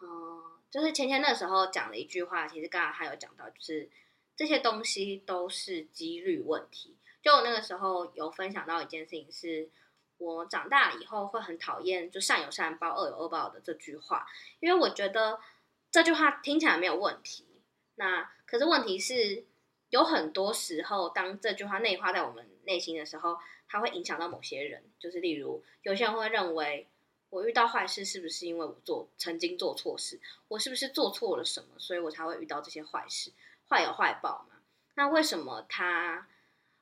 [0.00, 0.44] 嗯、呃。
[0.70, 3.88] 就是芊芊那时候讲了一句话，其实刚刚还有讲到，就是
[4.36, 6.94] 这些东西都是几率问题。
[7.22, 9.70] 就我那个时候有分享到一件事情，是
[10.18, 14.26] 我长大了以后会很讨厌“就善有善报，恶有恶报”的这句话，
[14.60, 15.40] 因为我觉得
[15.98, 17.44] 这句话听起来没有问题。
[17.96, 19.44] 那可是问题是，
[19.90, 23.36] 有很多时候，当这句话内化在我们内心的时候，
[23.66, 24.84] 它会影响到某些人。
[25.00, 26.86] 就是例如，有些人会认为，
[27.30, 30.20] 我遇到坏事是不是因为我做曾经做错事？
[30.46, 33.32] 我是不是做错了什么，所以我才会遇到这些坏事？
[33.68, 34.54] 坏有坏报嘛？
[34.94, 36.28] 那为什么他？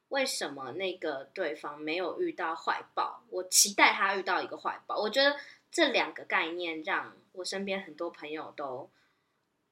[0.09, 3.23] 为什么那个对方没有遇到坏报？
[3.31, 4.99] 我期待他遇到一个坏报。
[4.99, 5.41] 我觉得
[5.71, 8.91] 这两个概念让我身边很多朋友都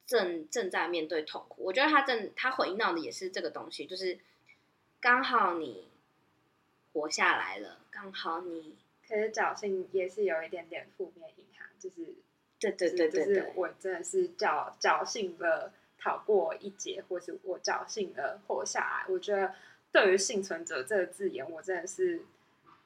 [0.06, 1.64] 正正在面对痛苦。
[1.64, 4.18] 我觉得他正他回应到的也是这个东西，就是
[5.00, 5.88] 刚好你
[6.92, 8.76] 活下来了，刚好你。
[9.08, 12.14] 可是侥幸也是有一点点负面影响，就是
[12.58, 19.12] 对对对对对，我真的是侥侥幸的逃过一劫，或是我侥幸的活下来。
[19.12, 19.54] 我觉得。
[19.94, 22.24] 对于幸存者这个字眼，我真的是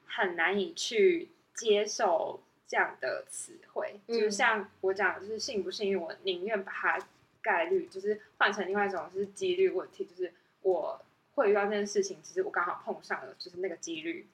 [0.05, 2.39] 很难以去接受
[2.69, 3.99] 这样的词汇。
[4.07, 6.99] 嗯、就是像我讲，就是幸不幸运，我宁愿把它
[7.41, 10.05] 概率，就是换成另外一种，就是几率问题。
[10.05, 11.01] 就是我
[11.33, 14.27] 会遇到这件事情，其实我刚好碰上了，就是那个几率。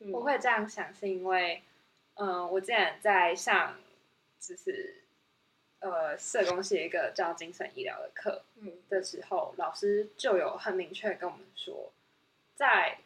[0.00, 1.62] 嗯、我会这样想，是因为，
[2.14, 3.76] 嗯、呃，我之前在上，
[4.40, 5.04] 就是
[5.80, 8.42] 呃，社工系一个叫精神医疗的课
[8.88, 11.92] 的时候，嗯、老师就有很明确跟我们说。
[12.54, 12.98] 在，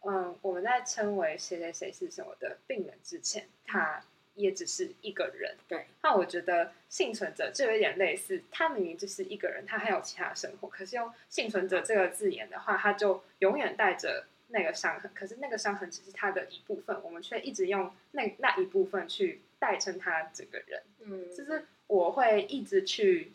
[0.00, 4.04] 嗯，我们在称为谁谁谁是什么的病人之前，他
[4.34, 5.56] 也只是一个人。
[5.68, 5.86] 对。
[6.02, 15.10] 那我觉得幸存者就有点类似，他明明就是一个人，他还有其他生活，可是用幸存者这个字眼的话，他就永远带着那个伤痕。
[15.14, 20.82] 可是那个伤痕只是他的一部分，我们却一直用那那一部分去代称他这个人。
[21.00, 21.28] 嗯。
[21.34, 23.32] 就是我会一直去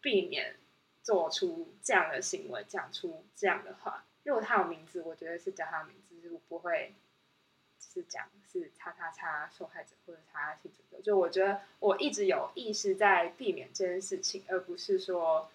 [0.00, 0.56] 避免
[1.02, 4.04] 做出这样的行为，讲出这样的话。
[4.24, 6.94] 如果他有名字，我觉得是叫他名字，我不会
[7.94, 11.00] 是讲是叉叉叉受害者或者叉叉幸存者。
[11.02, 15.48] 就我觉得我一直有意识在避免这件事情，而不是说，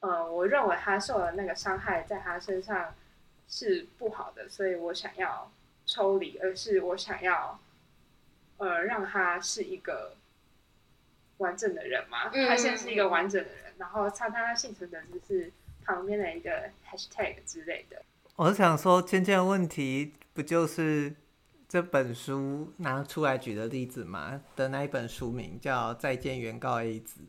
[0.00, 2.94] 呃，我认为他受了那个伤害在他身上
[3.48, 5.50] 是不好的，所以我想要
[5.86, 7.58] 抽离，而是我想要，
[8.58, 10.16] 呃，让他是一个
[11.38, 15.52] 完整的人嘛，他现在是一个完整的人，然后叉叉幸存者只是。
[15.84, 18.02] 旁边的一个 hashtag 之类的，
[18.36, 21.10] 我是想说，芊芊的问题不就是
[21.68, 24.40] 这本书拿出来举的例子嘛？
[24.56, 27.20] 的那一本书名叫《再见，原告 A 子》。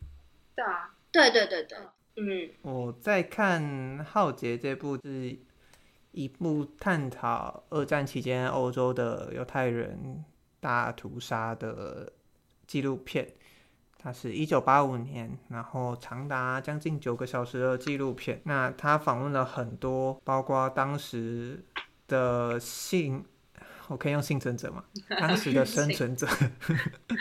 [0.55, 1.77] 对啊，对对对对，
[2.15, 2.49] 嗯。
[2.61, 3.61] 我在看
[4.03, 5.37] 《浩劫》这部是
[6.11, 10.23] 一部探讨二战期间欧洲的犹太人
[10.61, 12.13] 大屠杀的
[12.65, 13.27] 纪录片。
[14.01, 18.41] 它是一九八五年，然后长达将近九个小时的纪录片。
[18.45, 21.61] 那他访问了很多，包括当时
[22.07, 23.25] 的幸，
[23.89, 24.83] 我可以用幸存者吗？
[25.19, 26.25] 当时的生存者，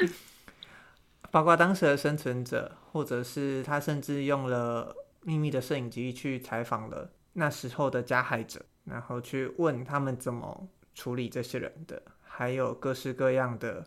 [1.33, 13.85] 包括当时的生存者，或者是他甚至用了秘密的摄影机去采访了那时候的加害者，然后去问他们怎么处理这些人的，还有各式各样的。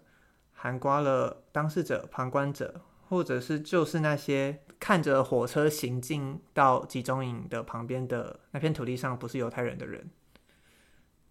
[0.53, 10.07] 涵盖了当事者、旁观者，或者是就是那些看着火车行进到集中营的旁边的那片土地上不是犹太人的人，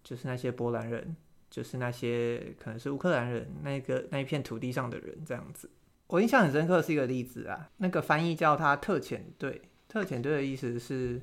[0.03, 1.15] 就是那些波兰人，
[1.51, 5.69] 就是那些可能是乌克兰人，那个那一片土地上的人这样子。
[6.07, 11.21] 我印象很深刻是一个例子啊，那个翻译叫他特遣队，特遣队的意思是，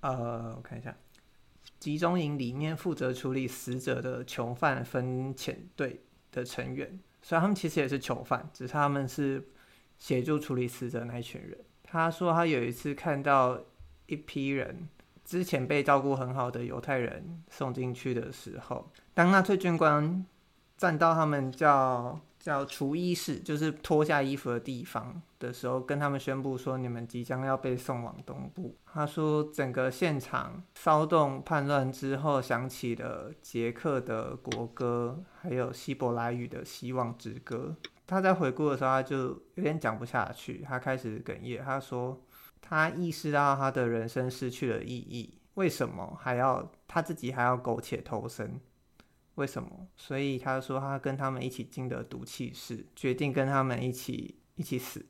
[0.00, 0.94] 呃，我看一下，
[1.80, 7.00] 集中营里面负责处理死者的囚犯分遣队的成员。
[7.20, 9.48] 所以他们其实也是囚犯，只是他们是
[9.98, 11.58] 协助处理死者那一群人。
[11.82, 13.60] 他说他有一次看到
[14.06, 14.88] 一批人
[15.24, 20.24] 之前被照顾很好的犹太人送进去的时候，当纳粹军官
[20.76, 28.76] 站到他们叫叫除衣室，就是脱下衣服的地方的时候，跟他们宣布说，你们即将要被送往东部。
[28.86, 37.74] 他说整个现场骚动叛乱之后，响起了捷克的国歌，还有希伯来语的希望之歌。
[38.06, 41.60] 他在回顾的时候，他就有点讲不下去，他开始哽咽。
[41.64, 42.16] 他说
[42.60, 48.60] 他意识到他的人生失去了意义，为什么还要他自己还要苟且偷生？
[49.38, 49.86] 为什么？
[49.96, 55.06] 所以他说他跟他们一起进了毒气室，决定跟他们一起一起死。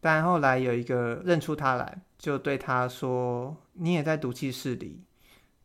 [0.00, 5.04] 但后来有一个认出他来，就对他说：“你也在毒气室里，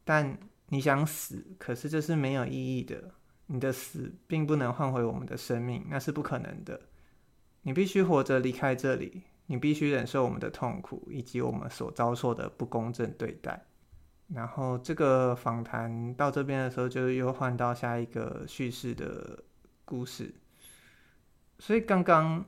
[0.03, 3.15] 但你想死，可是这是没有意义的。
[3.47, 6.79] 你的死并不能换回我们的生命，那是不可能的。
[7.63, 13.65] 你必须活着离开这里，你必须忍受我们的痛苦以及我们所遭受的不公正对待。
[14.33, 19.43] 然后这个访谈到这边的时候，就又换到下一个叙事的
[19.83, 20.33] 故事。
[21.59, 22.43] 所以刚刚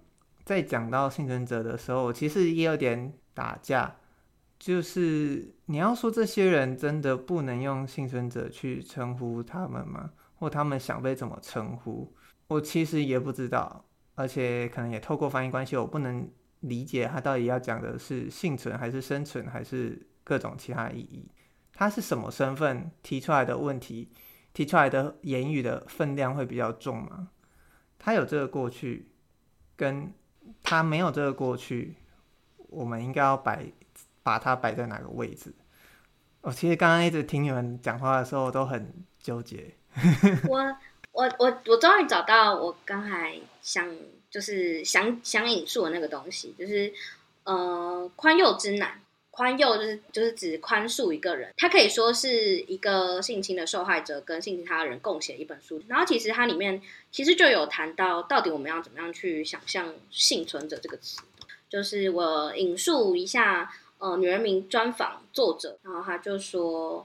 [0.46, 3.96] 在讲到幸存者的时候，其实也有点打架，
[4.58, 10.12] 就是你要说这些人真的不能用幸存者去称呼他们吗？
[10.36, 12.14] 或他们想被怎么称呼？
[12.48, 16.30] 我其实也不知道，而且可能也透过翻译关系，我不能
[16.62, 21.30] 理解他到底要讲的是幸存还是生存，还是各种其他意义。
[21.74, 24.10] 他是什么身份提出来的问题，
[24.54, 27.30] 提出来的言语的分量会比较重吗？
[27.98, 29.08] 他有这个过去，
[29.76, 30.14] 跟
[30.62, 31.96] 他没有这个过去，
[32.70, 33.66] 我们应该要摆
[34.22, 35.54] 把它摆在哪个位置？
[36.42, 39.74] 我其实刚刚一直听你们讲话的时候，都很纠结。
[40.50, 40.60] 我
[41.12, 43.90] 我我我终于找到我刚才想
[44.30, 46.94] 就是想想引述的那个东西，就是
[47.46, 49.00] 呃宽宥之难。
[49.36, 55.82] 宽宥就是就是指宽恕一个人，他可以说是一个性侵的受害者跟性侵他的人共写一本书。
[55.88, 56.80] 然后其实它里面
[57.12, 61.20] 其实就有谈到，到底我们要怎么样去想象幸存者这个词。
[61.68, 67.04] 就是我引述一下，呃，女人名专访作者，然后他就说，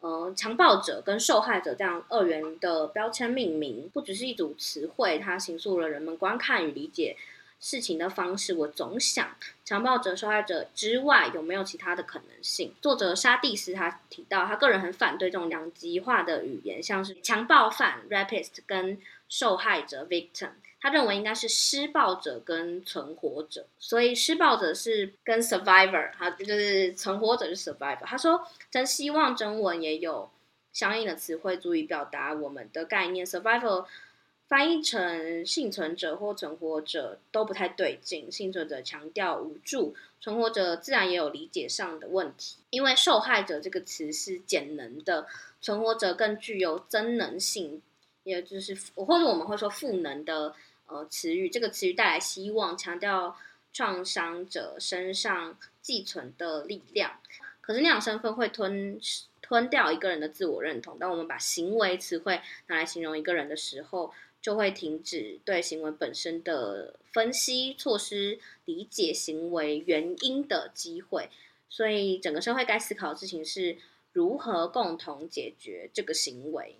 [0.00, 7.16] 呃，强暴者跟受害者这样二元的标签命名，不只是一组词汇，它形塑了人们观看与理解
[7.60, 12.74] 事情的方式，我总想，强暴者、受害者之外，有没有其他的可能性？
[12.80, 20.50] 作者沙蒂斯他提到，他个人很反对这种两极化的语言，像是强暴犯 （rapist） 跟受害者 （victim）。
[20.80, 28.04] 他认为应该是施暴者跟存活者，所以施暴者是跟 survivor，他就是存活者是 survivor。
[28.04, 30.30] 他说，真希望中文也有
[30.72, 33.86] 相应的词汇，足以表达我们的概念 survivor。
[34.48, 38.32] 翻译成幸存者或存活者都不太对劲。
[38.32, 42.56] 幸存者强调无助，存活者自然也有理解上的问题。
[42.70, 45.26] 因为受害者这个词是减能的，
[45.60, 47.82] 存活者更具有增能性，
[48.24, 50.54] 也就是或者我们会说赋能的
[50.86, 51.50] 呃词语。
[51.50, 53.36] 这个词语带来希望，强调
[53.74, 57.20] 创伤者身上寄存的力量。
[57.60, 58.98] 可是那样身份会吞
[59.42, 60.98] 吞掉一个人的自我认同。
[60.98, 64.10] 当我们把行为词汇拿来形容一个人的时候，
[64.40, 71.28] 就会停止对行为本身的分析，措施理解行为原因的机会。
[71.68, 73.76] 所以，整个社会该思考的事情是
[74.12, 76.78] 如何共同解决这个行为。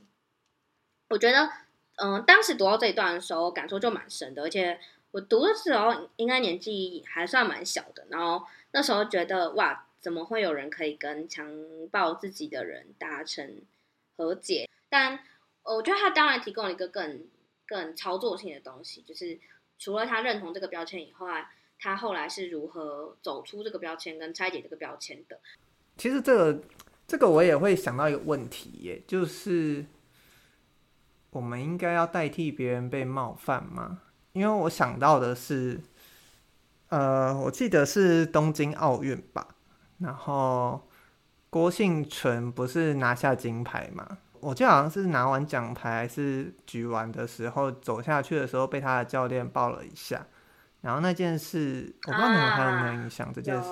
[1.10, 1.50] 我觉得，
[1.96, 4.42] 嗯，当时读到这一段的时候，感受就蛮深的。
[4.42, 4.80] 而且，
[5.10, 8.06] 我读的时候应该年纪还算蛮小的。
[8.08, 11.46] 然后那时候觉得，哇，怎么会有人可以跟强
[11.90, 13.60] 暴自己的人达成
[14.16, 14.68] 和解？
[14.88, 15.18] 但
[15.64, 17.26] 我觉得他当然提供了一个更
[17.68, 19.38] 更操作性的东西，就是
[19.78, 21.46] 除了他认同这个标签以外，
[21.78, 25.38] 他后来是如何走出这个标签跟拆解这个标签的？
[25.96, 26.62] 其实这个
[27.06, 29.84] 这个我也会想到一个问题耶，就是
[31.30, 34.00] 我们应该要代替别人被冒犯吗？
[34.32, 35.80] 因为我想到的是，
[36.88, 39.56] 呃，我记得是东京奥运吧，
[39.98, 40.88] 然后
[41.50, 44.18] 郭婞淳不是拿下金牌吗？
[44.40, 50.26] 我记得好像是拿完奖牌还是举完的时候走下去的时候被他的教练抱了一下，
[50.80, 53.32] 然后那件事我不知道你们还有没有印象？
[53.32, 53.70] 这件事，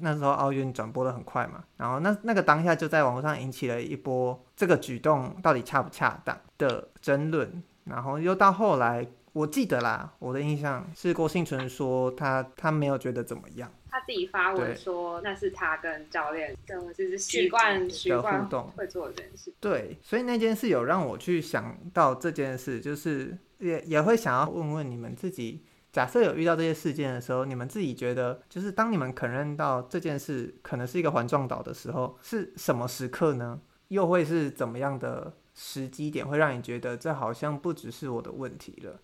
[0.00, 13.70] 那时候奥运转播的很快嘛，然后那那个当下就在网络上引起了一波这个举动到底恰不恰当的争论，然后又到后来我记得啦，我的印象是郭幸存说他他没有觉得怎么样。
[13.94, 18.44] 他自己发文说，那是他跟教练的就是习惯习惯
[18.76, 19.54] 会做这件事。
[19.60, 33.60] 对，所以那件事有让我去想到这件事，就是也也会想要问问你们自己，假设有遇到这些事件的时候，你们自己觉得，就是当你们承认到这件事可能是一个环状岛的时候，是什么时刻呢？
[33.88, 39.00] 又会是怎么样的时机点，会让你觉得这好像不只是我的问题了？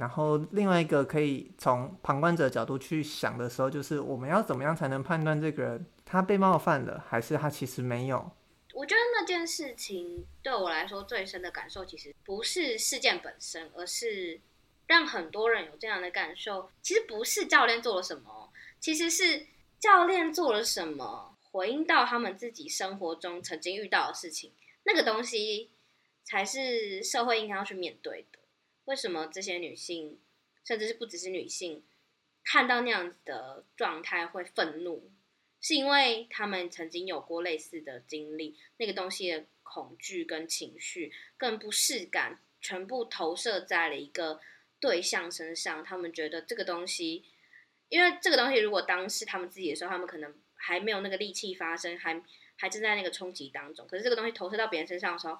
[0.00, 8.32] 然后另外一个可以从旁观者角度去想的时候，就是我们要怎么样才能判断这个人他被冒犯了，还是他其实没有？
[8.72, 14.40] 我觉得那件事情对我来说最深的感受，其实不是事件本身，而是
[14.86, 16.70] 让很多人有这样的感受。
[16.80, 19.46] 其实不是教练做了什么，其实是
[19.78, 24.52] 教练做了什么，回应到他们自己生活中曾经遇到的事情，
[24.84, 25.72] 那个东西
[26.24, 28.39] 才是社会应该要去面对的。
[28.90, 30.18] 为什么这些女性，
[30.64, 31.84] 甚至是不只是女性，
[32.42, 35.12] 看到那样子的状态会愤怒？
[35.60, 44.40] 是因为她们曾经有过类似的经历，那个东西的恐惧跟情绪，跟不适感，全部投射在了一个
[44.80, 47.24] 对象身上，他们觉得这个东西，
[47.90, 52.20] 因为这个东西如果当时他们自己的时候，他们可能还没有那个力气发生，还
[52.56, 53.86] 还正在那个冲击当中。
[53.86, 55.38] 可是这个东西投射到别人身上的时候，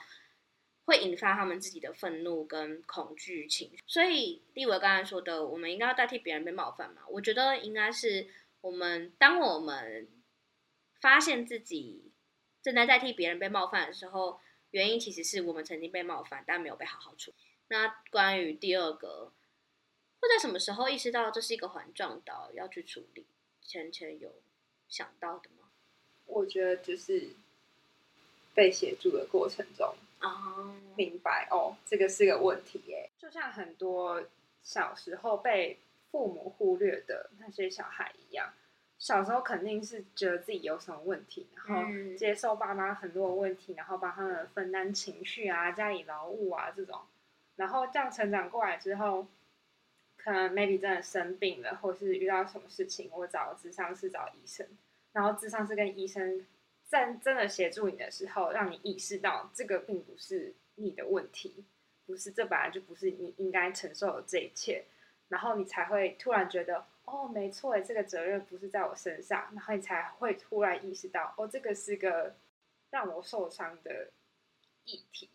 [0.91, 3.79] 会引发他们自己的愤怒跟恐惧情绪。
[3.87, 7.03] 所以立伟刚才说的，我们应该要代替别人被冒犯嘛？
[7.09, 8.27] 我觉得应该是
[8.61, 10.09] 我们当我们
[11.01, 12.11] 发现自己
[12.61, 14.41] 正在代替别人被冒犯的时候，
[14.73, 17.37] 原因其实是我们曾经被冒犯，但没有被好好处理。
[17.69, 19.33] 那关于第二个，
[20.19, 23.25] 会在什么时候意识到这是一个环状岛要去处理？
[23.63, 24.43] 芊芊有
[24.89, 25.69] 想到的吗？
[26.27, 27.29] 我觉得就是
[28.53, 33.11] 被协助的过程中啊，明白哦，这个是个问题耶。
[33.19, 34.23] 就像很多
[34.63, 35.79] 小时候被
[36.11, 38.53] 父母忽略的那些小孩一样，
[38.99, 47.01] 小时候肯定是觉得自己有什么问题，然后接受爸妈很多的问题，然后帮他们分担情绪啊、家里劳务啊这种。
[47.57, 49.27] 然后这样成长过来之后，
[50.17, 54.67] 可能 maybe 真的生病了，或是遇到什么事情，我找智商师找医生，
[55.13, 56.47] 然后智商师跟医生
[56.91, 61.65] 在真的协助你的时候，让你意识到这个并不是你的问题，
[62.05, 64.85] 不是这本来就不是你应该承受的这一切，
[65.29, 72.35] 然后你才会突然觉得，哦，没错，这个责任不是在我身上，然后你才会突然意识到，哦，这个是个
[72.91, 74.11] 让我受伤的
[74.85, 75.31] 议题。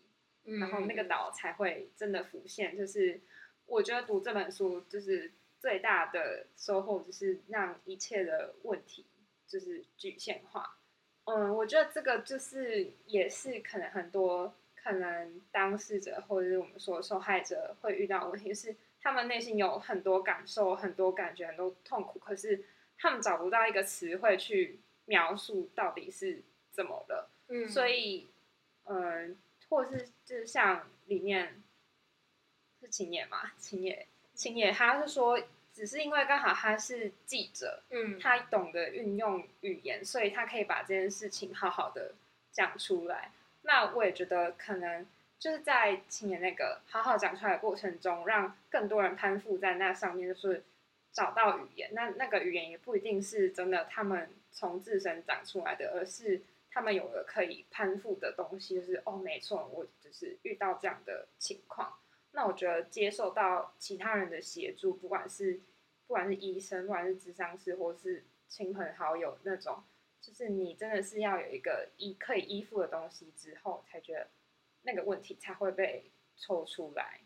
[0.60, 2.76] 然后那个岛才会真的浮现。
[2.76, 3.18] 就是
[3.64, 9.06] 我觉得读这本书，就是最大的收获，就是让一切的问题
[9.48, 10.78] 就是具象化。
[11.26, 22.64] 嗯，我觉得这个就是也是可能很多可能当事者或者是我们说受害者会遇到的问题，是他们内心有很多感受、很多感觉、很多痛苦，可是
[22.98, 27.30] 他们找不到一个词汇去描述到底是怎么了。
[27.48, 28.28] 嗯，所以
[28.84, 29.38] 嗯。
[29.68, 31.60] 或者是就是像里面
[32.80, 35.36] 是秦野嘛，秦野秦野，他是说，
[35.76, 42.14] 只是因为刚好他是记者，嗯，他懂得运用语言，所以他可以把这件事情好好的
[42.50, 43.30] 讲出来。
[43.60, 45.06] 那我也觉得可能
[45.38, 50.64] 就是在青年那个好好讲出来的过程中，让更多人攀附在那上面，就是
[51.12, 51.90] 找到语言。
[51.92, 56.40] 那那个语言也不一定是真的，他们从自身长出来的，而是。
[56.68, 61.90] 他们有了可以攀附的东西，就是哦，没错，我就是遇到这样的情况。
[62.36, 65.58] 那我觉得接受到其他人的协助，不管是
[66.06, 69.82] 不管是医生，不管是智商师，或是亲朋好友那种，
[70.20, 74.28] 就是你真的是要有一个依可以依附的东西之后，才觉得
[74.82, 77.22] 那个问题才会被抽出来。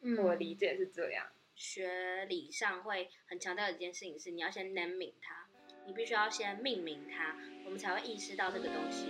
[0.00, 1.24] 嗯，我的理解是这样。
[1.54, 5.46] 学理上会很强调的一件事情是，你要先 naming 它。
[5.86, 9.06] 你必须要先命名它，我们才会意识到这个东西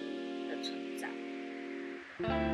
[0.50, 2.51] 的存在。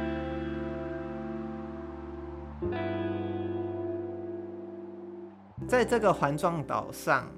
[5.68, 7.30] 在这个环状岛上，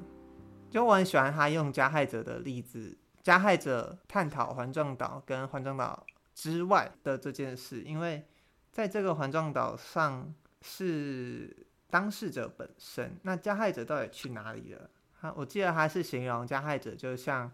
[0.70, 8.24] 就我很喜欢他用加害者的例子，加害者探讨环状岛跟环状岛之外的这件事，因为
[8.70, 14.88] 在这个环状岛上是当事者本身，那加害者到底去哪里了？
[15.20, 17.50] 他我记得他是形容加害者就像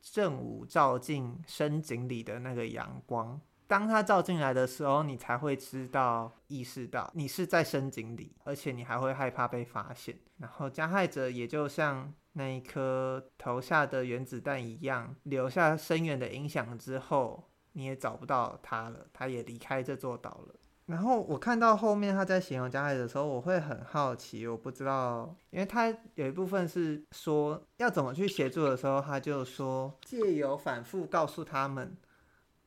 [0.00, 10.16] 正午照进深井里的那个阳光，当他照进来的时候，你才会知道、意识到你是在深井里，而且你还会害怕被发现。
[10.38, 20.54] 然后加害者也就像那一颗投下的原子弹一样，留下深远的影响之后，你也找不到他了，他也离开这座岛了。
[20.86, 31.96] 然后我看到后面他在形容加害者的时候，我会很好奇，我不知道，因为他有一部分是说要怎么去协助的时候，他就说借由反复告诉他们，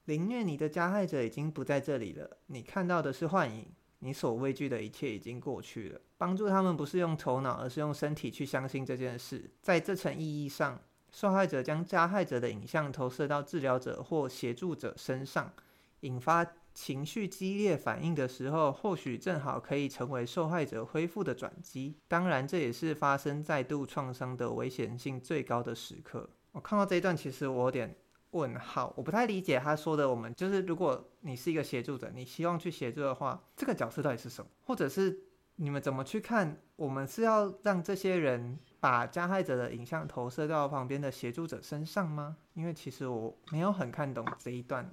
[0.09, 3.63] 凌虐你的加害者已经不在这里了，你看到的是幻影，
[3.99, 6.01] 你所畏惧的一切已经过去了。
[6.17, 9.51] 帮助他们不是用头脑，而是用身体去相信这件事。
[9.61, 10.81] 在这层意义上，
[11.11, 15.53] 受害者将加害者的影像投射到治疗者或协助者身上，
[15.99, 16.43] 引发。
[16.71, 21.97] 情绪激烈反应的时候，或许正好可以成为受害者恢复的转机。
[22.07, 26.29] 当然，这也是发生再度创伤的危险性最高的时刻。
[26.53, 27.93] 我看到这一段，其实我有点
[28.31, 30.09] 问号，我不太理解他说的。
[30.09, 34.49] 我们就是，如果你是一个协助者，你希望去协助的话，这个角色到底是什么？
[34.65, 35.17] 或者是
[35.55, 36.57] 你们怎么去看？
[36.75, 42.37] 我们是要让这些人把加害者的影像投射到旁边的协助者身上吗？
[42.53, 44.89] 因为其实我没有很看懂这一段。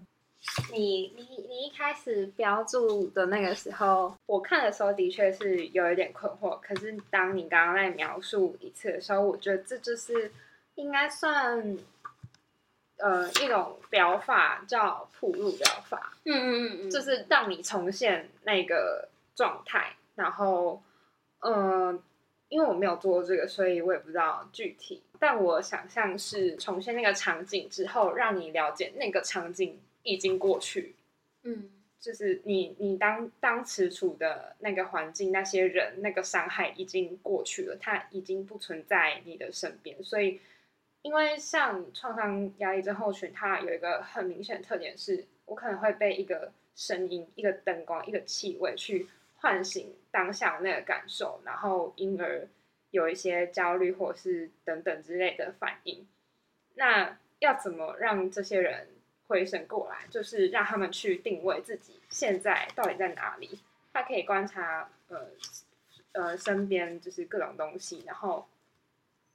[0.72, 6.58] 你你你一开始标注的那个时候，我看的时候的确是有一点困惑。
[6.60, 10.30] 可是当你刚刚在描述一次的时候，我觉得这就是
[10.76, 11.76] 应该算
[12.98, 16.16] 呃一种疗法，叫铺路疗法。
[16.24, 20.82] 嗯嗯嗯嗯，就是让你重现那个状态，然后
[21.40, 21.98] 呃，
[22.48, 25.02] 因为我没有做过这个，所以我也不知道具体。
[25.18, 30.94] 但我想象是重现那个场景之后，让你了解那个场景已经过去。
[31.42, 31.70] 嗯，
[32.00, 40.02] 就是你你当当时处的那个环境、那些人、那个伤害已经过去了，它已经不存在你的身边。
[40.02, 40.40] 所以，
[41.06, 52.48] 因为像创伤压力症候群，它有一个很明显的特点是，我可能会被一个声音、一个灯光、一个气味去唤醒当下的那个感受，然后因而
[52.90, 56.04] 有一些焦虑或是等等之类的反应。
[56.74, 58.88] 那要怎么让这些人
[59.28, 60.08] 回神过来？
[60.10, 63.60] 就是让他们去定位自己现在到底在哪里。
[63.92, 65.28] 他可以观察呃
[66.14, 68.02] 呃身边就是各种东西。
[68.04, 68.44] 然后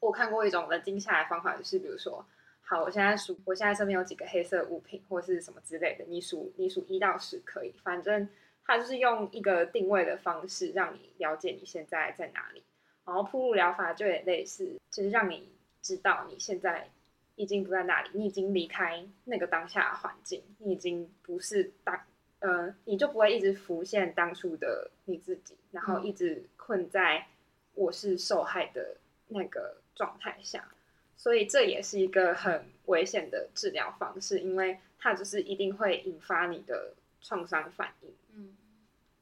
[0.01, 2.25] 我看过一种冷静下来的方法，就是比如说，
[2.59, 8.27] 好，我现在数，我现在身边有几个黑色物品或是什么之类的，你数你数一到十可以，反正。
[8.63, 12.63] 它就是用一个定位的方式，让你了解你现在在哪里。
[13.03, 16.87] 然后铺路疗法就也类似，就是让你知道你现在
[17.35, 21.99] 已经不在那里，你已经离开那个当下的环境，你已经不是当
[22.39, 27.25] 呃，你就不会一直浮现当初的你自己，然后一直困在
[27.73, 28.95] 我是受害的
[29.27, 30.67] 那个状态下。
[31.15, 38.09] 所以这也是一个很危险的治疗方式，因为它就是一定会引发你的创伤反应。
[38.33, 38.57] 嗯，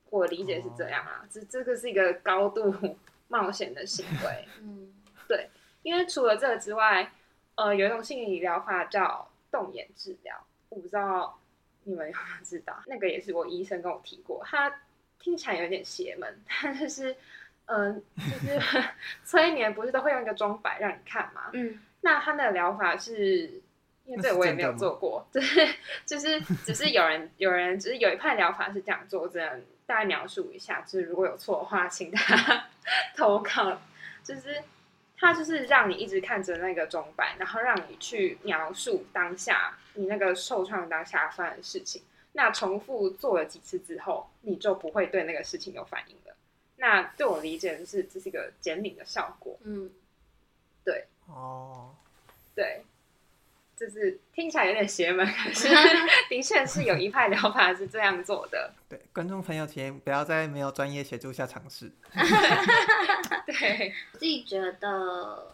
[0.09, 2.73] 我理解是这样啊，这这个是一个高度
[3.27, 4.47] 冒险的行为。
[4.63, 4.93] 嗯，
[5.27, 5.49] 对，
[5.83, 7.11] 因为除了这个之外，
[7.55, 11.37] 呃，有一种心理疗法叫动眼治疗，我不知道
[11.83, 12.81] 你们有没有知道？
[12.87, 14.83] 那个也是我医生跟我提过，他
[15.19, 17.13] 听起来有点邪门，他就是，
[17.69, 18.83] 嗯、呃，就是
[19.23, 21.49] 催眠不是都会用一个钟摆让你看吗？
[21.53, 23.61] 嗯，那他的疗法是。
[24.05, 25.67] 因为这我也没有做过，就是
[26.03, 32.65] 就是只是有人有人只是有一派疗法是这样做，这样大概描述一下，就是如果有错的话，请他
[33.15, 33.79] 投稿。
[34.23, 34.63] 就是
[35.15, 42.01] 他就是让你一直看着那个钟摆，然后让你去描述当下你那个受创当下发生的事情。
[42.31, 46.35] 那重复做了几次之后，你就不会对那个事情有反应了。
[46.79, 49.57] 那对我理解的是，这是一个减敏的效果。
[49.63, 49.89] 嗯，
[50.83, 51.95] 对，哦，
[52.55, 52.83] 对。
[53.79, 55.69] 就是听起来有点邪门，可是
[56.29, 58.73] 的确是有一派疗法是这样做的。
[58.89, 61.89] 对，观众朋友，请不要在没有专业协助下尝试。
[63.47, 65.53] 对，我自己觉得，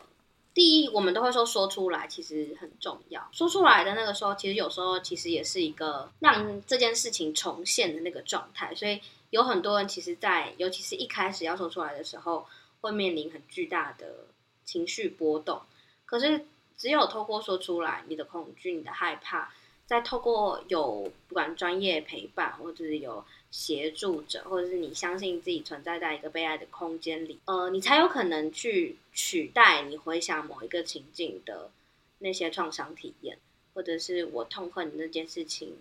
[0.56, 3.30] 第一，我们都会说说出来其实很重要。
[3.32, 8.74] 说出来的那个时候，其实有时候其实也是一个让这件事情重现的那个状态。
[8.74, 9.00] 所以
[9.30, 12.48] 有很多人其实在，尤其是一开始要说出来的时候，
[12.82, 14.26] 会面临很巨大的
[14.64, 15.62] 情绪波动。
[16.06, 16.46] 可是。
[16.78, 19.50] 只有透过说出来，你的恐惧、你的害怕，
[19.86, 31.72] 再透过有不管专业陪伴，或者是有协助者，或者是你相信自己存在在一个被爱的空间里，呃，你才有可能去取代你回想某一个情境的
[32.20, 33.38] 那些创伤体验，
[33.74, 35.78] 或者是我痛恨的那件事情，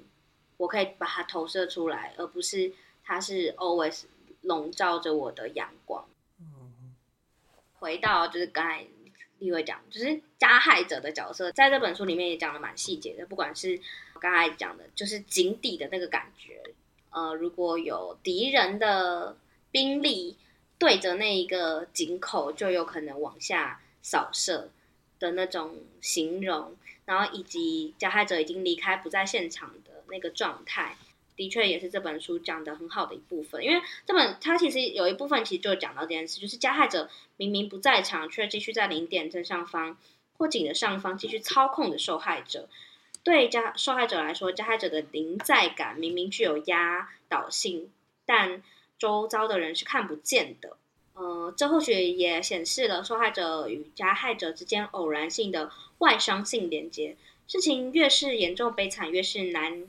[0.59, 2.72] 我可以把它投射出来，而不是
[3.05, 4.05] 它是 always
[4.41, 6.05] 笼罩着我的阳光。
[6.41, 6.95] 嗯
[7.75, 8.87] 回到就是刚才。
[9.41, 13.27] 例会讲，就是加害者的角色，在这本书里面也讲的蛮细节的。
[13.27, 13.79] 不管是
[14.21, 16.63] 刚才讲的，就是井底的那个感觉，
[17.11, 19.37] 呃，如果有敌人的
[19.71, 20.39] 兵力
[20.79, 24.71] 对着那一个井口，就有可能往下扫射
[25.19, 30.97] 的那种形容，然后以及加害者已经离开不在现场的那个状态。
[31.37, 39.97] 的确也是这本书讲的很好的一部分，因为这本它其实有一部分其实就讲到这件事，就是加害者明明不在场，却继续在零点正上方
[40.37, 42.68] 或井的上方继续操控的受害者。
[43.22, 47.91] 对加受害者来说，加害者的临在感明明具有压倒性，
[48.26, 48.62] 但
[48.99, 50.76] 周遭的人是看不见的。
[51.14, 57.16] 呃，这或许也显示了受害者与加害者之间偶然性的外伤性连接。
[57.47, 59.87] 事情越是严重悲惨，越是难。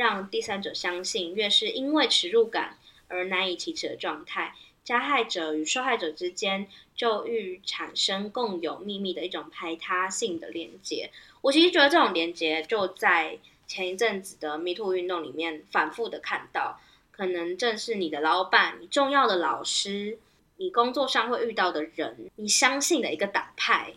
[0.00, 2.78] 让第三者相信，越是因为耻辱感
[3.08, 11.10] 而难以启齿的状态，加害者与受害者之间就愈产生共有秘密的一种排他性的连接。
[11.42, 13.36] 我其实觉得这种连接就在
[13.66, 16.80] 前一阵子的 MeToo 运动里面反复的看到，
[17.10, 20.16] 可能正是你的老板、你重要的老师、
[20.56, 23.92] 你工作上会遇到的人、你相信的一个党派。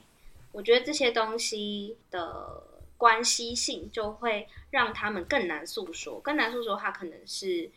[0.52, 2.62] 我觉得这些东西的。
[3.04, 7.70] 关系性就会让他们更难诉说，更难诉说，它可能是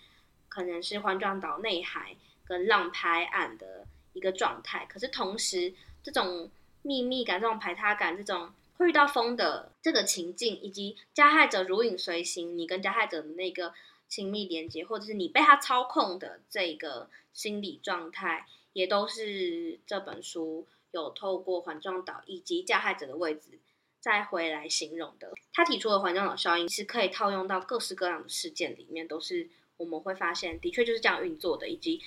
[0.48, 2.14] 可能是环状岛内海
[2.44, 4.86] 跟浪拍岸的一个状态。
[4.88, 5.74] 可是同时，
[6.04, 6.48] 这种
[6.82, 13.74] 秘密感、这种排他感、这种会遇到风的这个情境，以及加害者如影随形，你跟加害者的那个
[14.06, 23.58] 亲密连接，或者是你被他操控的这个心理状态，也都是这本书有透过环状岛以及加害者的位置
[24.06, 25.32] 再回来形容的。
[25.52, 29.48] 他提出的环状脑效应是可以套用到各式各样的事件里面，都是
[29.78, 32.00] 我们会发现的确就是这样运作的，以及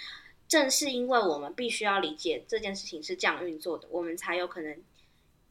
[0.47, 4.81] 正是因为我们必须要理解这件事情是这样运作的，我们才有可能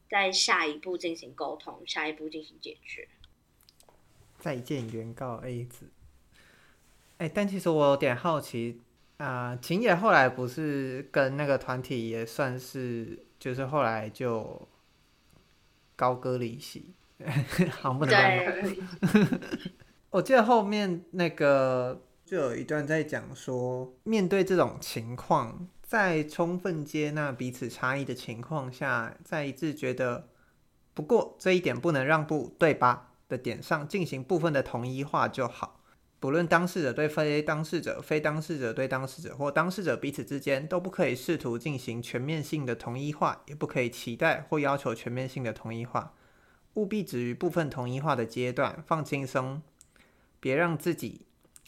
[0.09, 3.07] 在下一步进行沟通，下一步进行解决。
[4.39, 5.85] 再见，原告 A 子。
[7.19, 8.81] 哎，但其实我有点好奇
[9.17, 14.67] 啊，晴、呃、野后来不是跟那个团体也算是，就是后来就
[15.99, 16.93] 高歌离席，
[17.81, 18.79] 好不能对
[20.09, 30.29] 我记得后面那个就有一段在讲说，面对这种情况，在充分接纳彼此差异的情况下，再一致觉得，
[30.93, 33.07] 不过这一点不能让步，对吧？
[33.27, 35.78] 的点上进行部分的同一化就好，
[36.19, 46.13] 不论当事者对非当事者、非当事者对当事者或当事者彼此之间，都不可以试图进行全面性的同一化，也不可以期待或要求全面性的同一化，
[46.73, 49.61] 务必止于部分同一化的阶段，放轻松，
[50.41, 51.21] 别让自己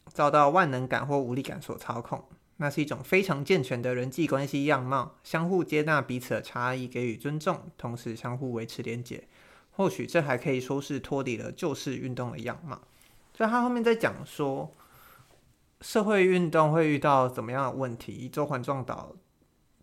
[0.08, 2.26] 遭到万能感或无力感所操控。
[2.58, 9.24] 那是一种非常健全的人际关系样貌，相互接纳彼此的差异，给予尊重，同时相互维持连结。
[9.72, 12.82] 或许这还可以说是脱离了旧式运动的样貌。
[13.42, 14.72] 所以他后面在讲说，
[15.80, 19.16] 社会运动会遇到怎么样的问题，周环状岛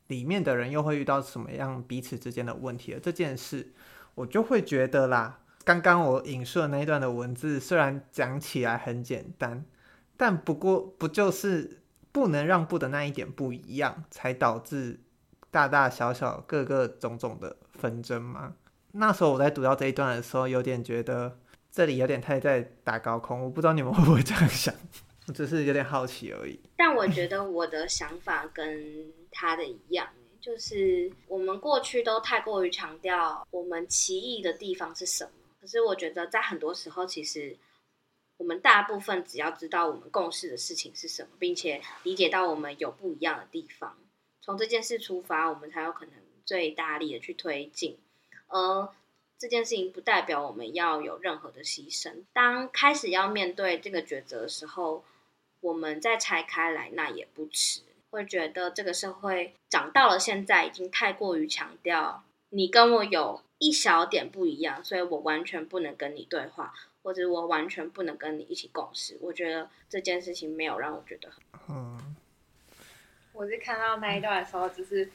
[0.07, 2.95] 里面的人又会遇到什么样彼此之间的问题？
[2.95, 3.73] 而这件事，
[4.15, 9.65] 我就会觉得啦，刚刚我引述的那一段的文字，虽然讲起来很简单，
[10.17, 11.83] 但不过不就是
[12.13, 15.01] 不能让步的那一点不一样，才导致
[15.51, 18.55] 大大小小各个种种的纷争吗？
[18.93, 21.41] 那时候我在读到这一段的时候，有点觉得
[21.71, 24.75] 这里有点太在打高空，我不知道你们会不会这样想，
[25.27, 26.59] 我 只是有点好奇而已。
[26.77, 30.09] 但我觉得我的想法跟他的一样，
[30.41, 37.57] 就是我们过去都太过于强调我们奇异的地方是什么，可是我觉得在很多时候，其实
[38.39, 43.97] 我们大部分只要知道我们共识的事情是什么，并且理解到我们有不一样的地方，
[44.41, 46.15] 从这件事出发，我们才有可能
[46.45, 47.99] 最大力的去推进。
[48.51, 48.89] 而
[49.39, 52.25] 这件事情不代表我们要有任何的牺牲。
[52.33, 55.05] 当开始要面对这个抉择的时候，
[55.61, 57.83] 我们再拆开来，那也不迟。
[58.11, 69.17] 会觉得这个社会长到了现在，已经太过于强调你跟我有一小点不一样，所以我完全不能跟你对话，或者我完全不能跟你一起共事。
[69.21, 71.43] 我觉得这件事情没有让我觉得很……
[71.69, 72.17] 嗯，
[73.35, 75.09] 我是看到那一段的时候，就是。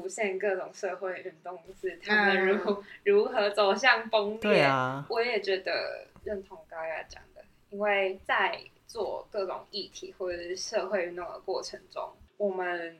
[0.00, 4.66] 浮现各种社会运动，是他们如、嗯、 如何走向崩裂。
[5.08, 12.98] 我也觉得认同高雅讲的，因为在做各种议题或者是社会运动的过程中，我们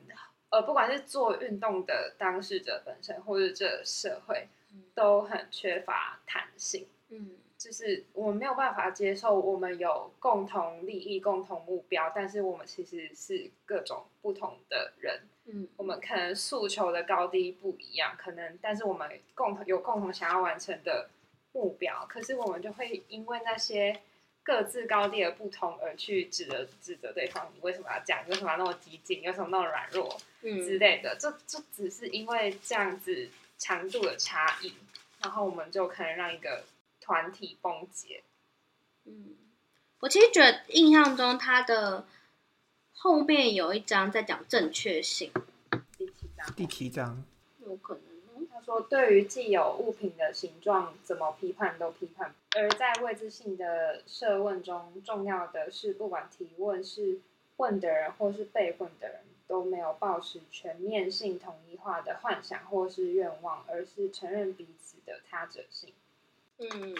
[0.49, 4.47] 呃不管是做运动的当事者本身，或者这社会，
[4.93, 6.87] 都很缺乏弹性。
[7.09, 15.19] 嗯，就是我们没有办法接受我们有共同利益、共同目标，但是我们其实是各种不同的人。
[15.47, 21.07] 嗯，我们可能诉求的高低不一样，可能，但是我们共同有共同想要完成的
[21.51, 24.01] 目标，可是我们就会因为那些
[24.41, 28.23] 各自高低的不同而去指责指责对方，你为什么要这样？
[28.25, 29.21] 你为什么要那么激进？
[29.21, 30.19] 为什么那么软弱？
[30.41, 33.29] 嗯之类的，这这只是因为这样子
[33.59, 34.73] 强度的差异，
[35.21, 36.63] 然后我们就可能让一个
[36.99, 38.23] 团体崩解。
[39.03, 39.35] 嗯，
[39.99, 42.07] 我其实觉得印象中他的。
[42.97, 45.31] 后面有一章在讲正确性，
[45.97, 46.55] 第七章。
[46.55, 47.23] 第七章
[47.65, 48.47] 有可能。
[48.47, 52.33] 他说，对于既有物品的形状，怎么批判都批判。
[52.55, 57.19] 而在未知性的设问中，重要的是，不管提问是
[57.57, 65.93] 问的人或是被问的人，都没有抱持全面性统一化的幻想或是愿望，而是承认彼此的他者性。
[66.57, 66.95] 嗯嗯，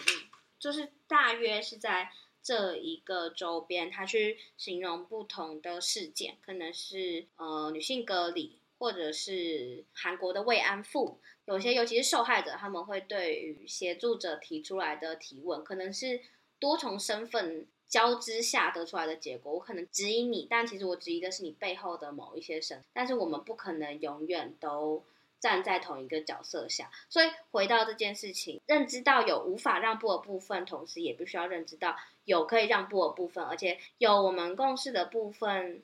[0.58, 2.12] 就是大约是在。
[2.46, 11.18] 这一个周边，他去形容不同的事件，可能是呃女性隔离，或者是韩国的慰安妇。
[11.46, 16.20] 有些尤其是受害者，他们会对于协助者提出来的提问，可能是
[16.60, 19.52] 多重身份交织下得出来的结果。
[19.52, 22.86] 我可能质疑你，但其实我质疑的是你背后的某一些身份。
[22.92, 25.04] 但是我们不可能永远都。
[25.38, 31.94] 站在同一个角色下，所以回到这件事情，认知到有无法让步的部分，同时也必须要认知到
[32.26, 35.82] 有可以让步的部分，而且有我们共识的部分，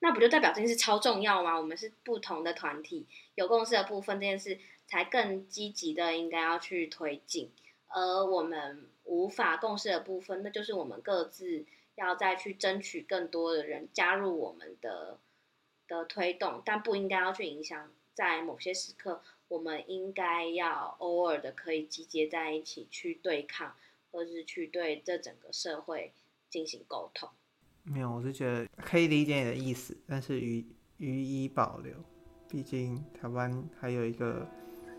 [0.00, 1.56] 那不就代表这件事超重要吗？
[1.56, 7.50] 我们是不同的团体，有共识的部分，这件事才更积极的应该要去推进，
[7.88, 11.64] 而我们无法共识的部分，那就是我们各自
[11.94, 15.18] 要再去争取更多的人加入我们的
[15.88, 23.76] 的推动，但不应该要去影响在某些时刻，我们应该要偶尔的可以集结在一起去对抗，
[24.16, 26.10] 或是去对这整个社会
[26.48, 27.28] 进行沟通。
[27.82, 30.64] 没有，我是觉得可以理解你的意思，但是予
[30.96, 31.92] 予以保留。
[32.48, 34.48] 毕竟台湾还有一个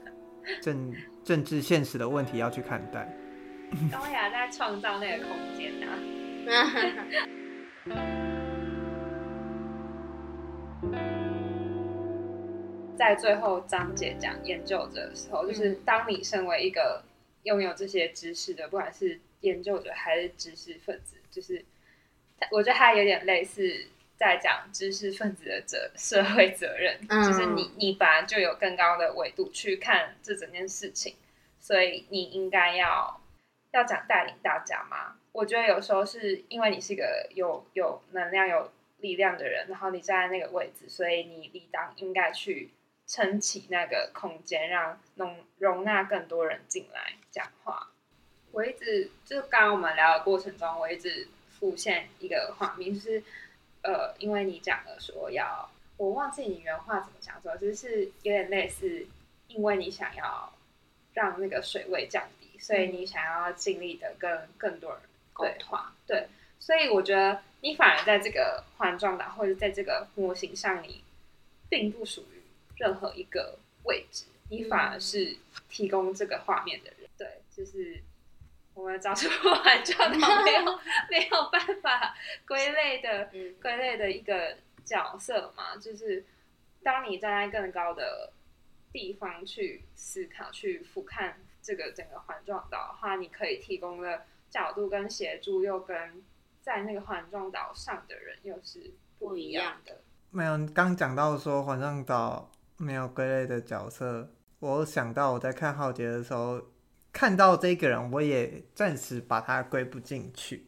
[0.62, 0.94] 政
[1.24, 3.12] 政治现实的问题要去看待。
[3.92, 5.98] 高雅在创造那个空间呢、啊。
[12.96, 17.04] 在最后章节讲研究者的时候，就是当你身为一个
[17.48, 21.66] 拥有这些知识的，不管是研究者还是知识分子，就是。
[22.52, 31.16] 我觉得他有点类似在讲知识分子的责社会责任，嗯、就是你你本来就有更高的维度去看这整件事情，
[31.60, 33.20] 所以你应该要
[33.72, 35.16] 要讲带领大家嘛。
[35.32, 42.70] 我觉得有时候是因为你是一个有有能量、有力量的人，然后你站在那个位置，所以你理当应该去
[43.08, 47.90] 撑起那个空间，让容容纳更多人进来讲话。
[48.52, 51.28] 我一直就刚刚我们聊的过程中，我一直。
[51.60, 53.24] 浮现一个画面，就是
[53.82, 59.08] 呃，因为你讲了说要，我忘记你原话怎么讲，说就是有点类似，
[59.48, 60.54] 因为你想要
[61.16, 65.02] 让那个水位降低，所以你想要尽力的跟更多人
[65.36, 66.28] 对话，对，
[66.60, 71.04] 所以我觉得你反而在这个环状岛或者在这个模型上，你
[71.70, 72.37] 并不属于
[72.78, 75.38] 任何一个位置，你反而是
[75.70, 78.02] 提供这个画面的人，对，就是。
[78.74, 80.64] 我们找出环状岛没有
[81.10, 82.16] 没有办法
[82.48, 83.28] 归类的
[83.60, 84.56] 归类的一个
[84.86, 86.24] 角色嘛，就是
[86.84, 88.32] 当你站在更高的
[88.94, 96.24] 地方去思考、去俯瞰这个整个环状岛的话，你可以提供的角度跟协助，又跟
[96.62, 100.02] 在那个环状岛上的人又是不一样的。
[100.30, 106.62] 没有，刚讲到说环状岛没有归类的角色，我想到我在看浩劫的时候。
[107.14, 110.68] 看到这个人，我也暂时把他归不进去。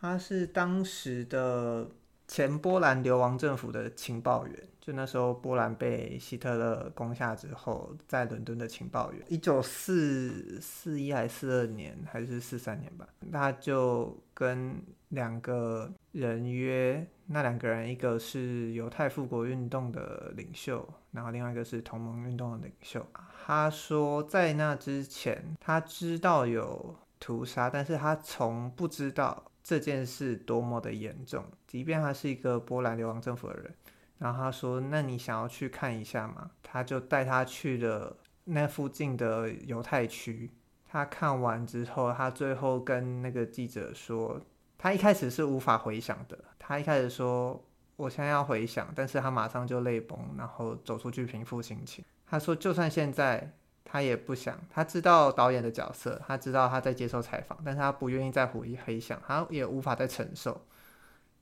[0.00, 1.86] 他是当时的
[2.26, 9.22] 前波兰流亡政府的情报员，就那时候波兰被希特勒攻下之后，在伦敦的情报员。
[9.28, 23.06] 一九四四一还是四二年，还是四三年吧，他就跟两个人约，那两个人一个是犹太复国运动的领袖，然后另外一个是同盟运动的领袖。
[23.46, 31.44] 他说，在那之前，他知道有屠杀，但是他从不知道这件事多么的严重。
[31.68, 33.74] 即便他是一个波兰流亡政府的人，
[34.18, 40.50] 然后他说：“那你想要去看一下吗？”他就带他去了那附近的犹太区。
[40.88, 44.40] 他看完之后，他最后跟那个记者说
[44.82, 46.38] ：“他一开始是无法回想的。
[46.58, 47.62] 他一开始说，
[47.96, 53.52] 我现在要回想，但是他马上就泪崩，然后走出去平复心情。”他说：“就算现在，
[53.84, 54.58] 他也不想。
[54.70, 60.64] 他知道导演的角色，他知道他在接受采访，但是他不愿意再回回想，他也无法再承受。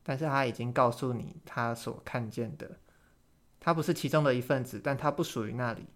[0.02, 2.68] 但是他已经告诉你他所看见的，
[3.60, 5.86] 他不是其中的一份子，但他不属于那里。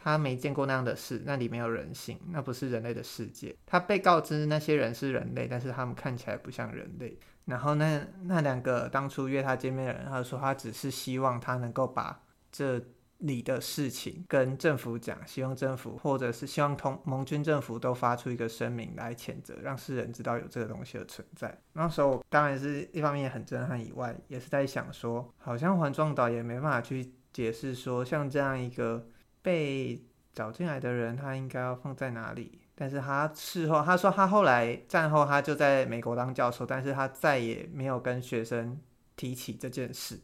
[0.00, 3.54] 他没见过那样的事，那里没有人性，那不是人类的世界。
[3.66, 7.18] 他被告知那些人是人类，但是他们看起来不像人类。
[7.44, 12.22] 然后那那两个当初约他见面的人，他说他只是希望他能够把
[12.52, 12.82] 这。”
[13.18, 21.60] 里的事情跟政府讲，希望政府或者是希望同盟军政府都发出一个声明来谴责，让世人知道有这个东西的存在。
[21.72, 29.04] 那时候当然是一方面很震撼，以外也是在想说，好像环状岛也没办法去解释说，像这样一个
[29.48, 29.98] 被
[30.34, 32.60] 找进来的人，他应该要放在哪里？
[32.74, 38.78] 但是他事后他说，他后来战后他就在美国当教授，但是他再也没有跟学生
[39.16, 40.20] 提起这件事。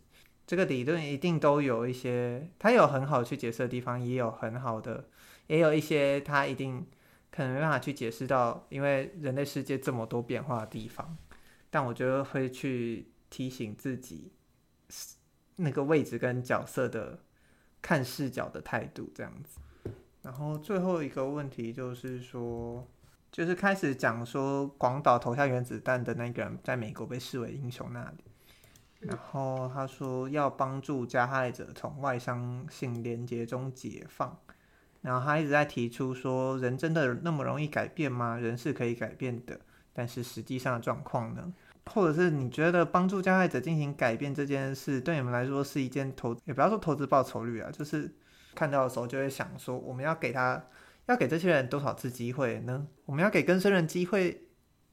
[0.46, 5.08] 这个理论一定都有一些，他有很好去解释的地方，也有很好的，
[5.46, 6.86] 也有一些他一定
[7.30, 11.16] 可能没办法去解释到，因为人类世界这么多变化的地方。
[11.70, 14.32] 但我觉得会去提醒自己
[15.56, 17.20] 那个位置跟角色的
[17.84, 19.60] 看视角的态度这样子。
[20.22, 22.88] 然后最后一个问题就是说，
[23.30, 28.24] 就是开始讲说广岛投下原子弹的那个人在美国被视为英雄那里。
[29.00, 34.34] 然后他说要帮助加害者从外伤性连接中解放，
[35.02, 38.38] 然后他一直在提出说，人真的那么容易改变吗？
[38.38, 39.60] 人是可以改变的，
[39.92, 41.52] 但是实际上的状况呢？
[41.86, 48.10] 或者是你觉得帮助加害者进行改变这件事，对你们来说是一件投，也不要说投资报酬率啊，就是
[48.54, 50.64] 看到的时候就会想说，我们要给他，
[51.06, 52.86] 要给这些人多少次机会呢？
[53.04, 54.42] 我们要给更生人机会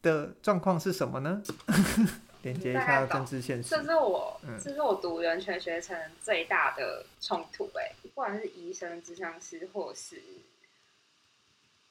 [0.01, 1.41] 的状况是什么呢？
[2.43, 3.69] 连接一下政治现实。
[3.69, 10.19] 这是我，这是我读人权学程最大的冲突哎，不管是医生、智商师，或是，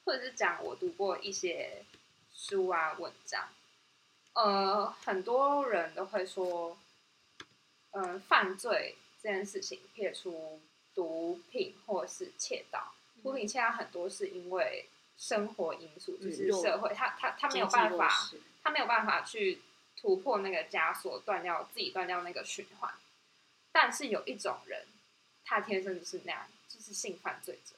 [0.03, 1.83] 或者是讲我读过一些
[2.33, 3.41] 书啊文章，
[4.33, 6.77] 呃，很多人都会说，
[7.91, 10.61] 嗯、呃，犯罪这件事情撇除
[10.95, 14.87] 毒品或是窃盗，毒品窃盗很多是因为
[15.17, 18.31] 生活因素，就是社会，他他他没有办法，
[18.63, 19.61] 他没有办法去
[19.97, 22.91] 突破那个枷锁，断掉自己断掉那个循环。
[23.73, 24.85] 但是有一种人，
[25.43, 27.75] 他天生就是那样，就是性犯罪者。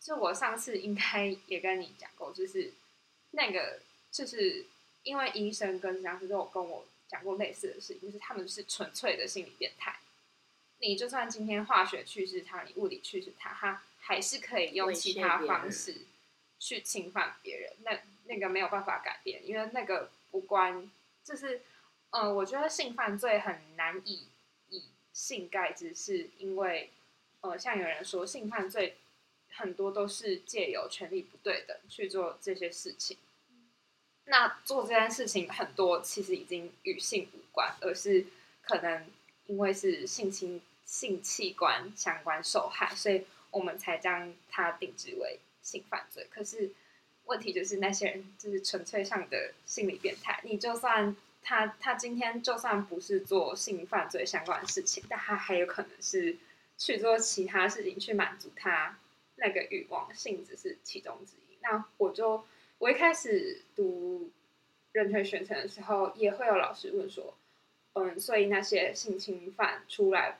[0.00, 2.72] 就我上次应该也跟你讲过，就是
[3.32, 3.80] 那个，
[4.10, 4.64] 就是
[5.02, 9.98] 因为医生跟讲师都有跟我讲过类似的事情，就是他们是纯粹的心理变态。
[10.78, 15.94] 你就算今天化学去世他，你物理去世他，他还是可以用其他方式
[16.58, 17.72] 去侵犯别人。
[17.82, 20.90] 那那个没有办法改变，因为那个不关，
[21.24, 21.62] 就是
[22.10, 24.26] 嗯、呃，我觉得性犯罪很难以
[24.68, 26.90] 以性盖之，是因为
[27.40, 28.96] 呃，像有人说性犯罪。
[29.52, 33.16] 很多都是借由权力不对等去做这些事情。
[34.30, 38.24] 那做这件事情很多其实已经与性无关，而是
[38.62, 39.04] 可能
[39.46, 46.26] 因为是性侵性器官相关受害，所以我们才将它定义为性犯罪。
[46.30, 46.70] 可是
[47.24, 50.40] 问题就是那些人就是纯粹上的心理变态。
[50.44, 56.36] 你就算他他今天就算不是做性犯罪相关的事情，但他还有可能是
[56.78, 58.96] 去做其他事情去满足他。
[59.42, 61.56] 那个欲望性只是其中之一。
[61.62, 62.44] 那我就
[62.80, 64.30] 我一开始读
[64.92, 67.34] 人权学程的时候，也会有老师问说
[67.92, 70.38] ：“嗯，所以那些性侵犯出来，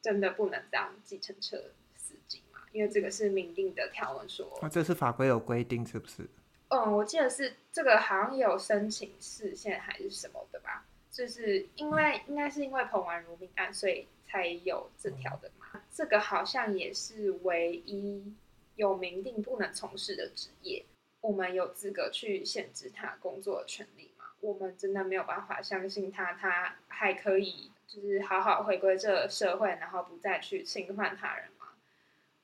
[0.00, 1.60] 真的不能当计程车
[1.96, 2.60] 司机吗？
[2.70, 6.24] 因为这个是明定的条文说。”啊，这是法规有规定是不是？
[6.68, 10.86] 嗯，我记得是这个，好像有申请视线还是什么的吧？
[11.10, 15.82] 就是因为应该是因为彭婉如命案，所以才有这条的嘛。
[15.92, 18.32] 这个好像也是唯一
[18.76, 20.84] 有明定不能从事的职业，
[21.20, 24.24] 我们有资格去限制他工作的权利吗？
[24.40, 31.68] 我们真的没有办法相信他，他还可以就是好好回归这个社会，然后不再去侵犯他人吗？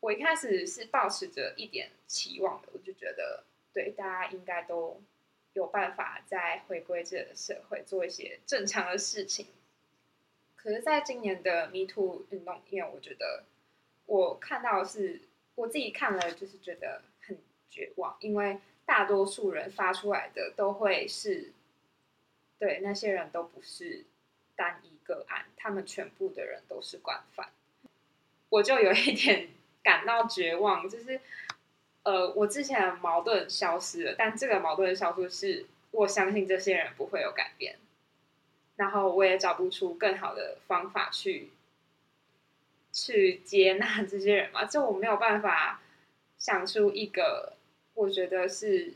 [0.01, 5.01] 我一开始是抱持着一点期望的，我就觉得对大家应该都
[5.55, 9.47] 有办法再回归这个社会，做一些正常的事情。
[10.55, 13.45] 可是，在今年的 Me Too 运动里面，我觉得
[14.05, 15.23] 我看到是
[15.55, 17.03] 我自己看了，就是觉得
[17.71, 21.53] 绝望，因为大多数人发出来的都会是，
[22.59, 24.05] 对，那些人都不是
[24.55, 27.49] 单一个案，他们全部的人都是惯犯，
[28.49, 29.49] 我就有一点
[29.83, 31.21] 感到绝望，就是
[32.03, 37.77] 呃，我之前的矛盾消失了，但这个矛盾的消失是我相信这些人不会有改变。
[38.77, 41.49] 然后我也找不出更好的方法去
[42.93, 45.81] 去接纳这些人嘛，就我没有办法
[46.39, 47.55] 想出一个
[47.95, 48.95] 我觉得是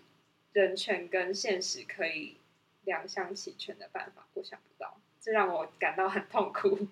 [0.52, 2.36] 人权跟现实可以
[2.84, 6.88] 两相齐全的办法，我想不到，这让我感到很痛苦。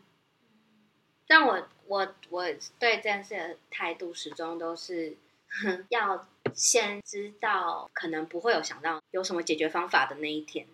[1.27, 2.45] 但我我我
[2.79, 5.17] 对这件事的态度始终都是，
[5.91, 10.67] 要先知道可能不会有想到有什么解决方法的那一天。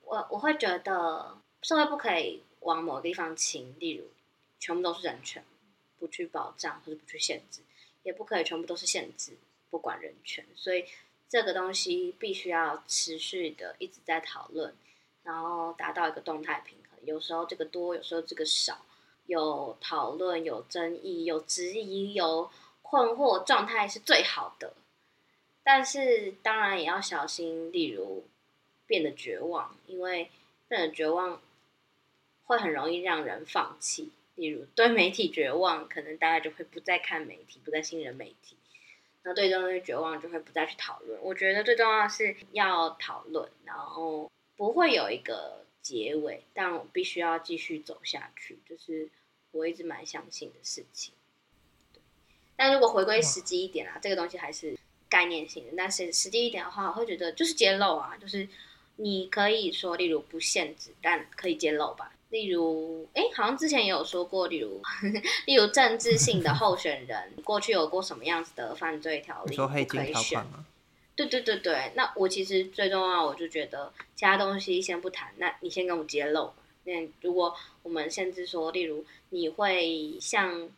[0.00, 4.06] 我我会觉得社会不可以往某个地方倾，例如
[4.58, 5.44] 全部都是人权，
[5.98, 7.60] 不去保障或者不去限制，
[8.06, 9.36] 也不可以全部都是限制，
[9.68, 10.42] 不管人权。
[10.54, 10.86] 所以
[11.28, 14.74] 这个东西必须要持续的一直在讨论，
[15.22, 16.98] 然后达到一个动态平衡。
[17.04, 18.86] 有时候这个多，有时候这个少，
[19.26, 22.50] 有讨论，有争议，有质疑，有
[22.80, 24.72] 困惑，状态是最好的。
[25.62, 28.24] 但是当然也要小心，例如。
[28.88, 30.30] 变得绝望，因为
[30.68, 31.42] 变得绝望
[32.44, 34.12] 会很容易让人放弃。
[34.36, 38.56] 例如对媒体绝望，可能大家就会不再看媒体，不再信任媒体。
[39.24, 41.20] 那对这东西绝望，就会不再去讨论。
[41.20, 49.10] 我觉得最重要的是要讨论，然后不会有一个结尾，但我必须要继续走下去，就是
[49.50, 51.12] 我一直蛮相信的事情。
[52.54, 55.72] 但如果回归实际一点啊，这个东西还是概念性的。
[55.76, 58.48] 但是实际一点的话，我会觉得就是揭露啊，就是。
[58.98, 62.15] 你可以说，例如不限制，但可以揭露吧。
[62.30, 70.66] 例如，哎，好像之前也有说过，例如，呵呵例如政治性的候选人过去有过什么样子的犯罪条例不可以选吗？
[71.14, 76.52] 对对对对，那我其实最重要，我就觉得其他东西先不谈，那你先跟我揭露。
[76.84, 80.68] 那如果我们甚至说，例如你会像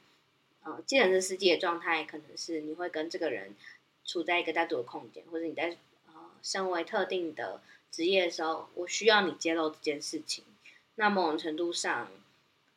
[0.62, 3.55] 呃，既然是司机的状态，可能是你会跟这个人
[4.05, 5.77] 处在一个单独的空间，或者你在
[6.07, 7.61] 呃，身为特定的。
[7.91, 10.45] 职业的时候，我需要你揭露这件事情。
[11.01, 12.09] 那某种程度上，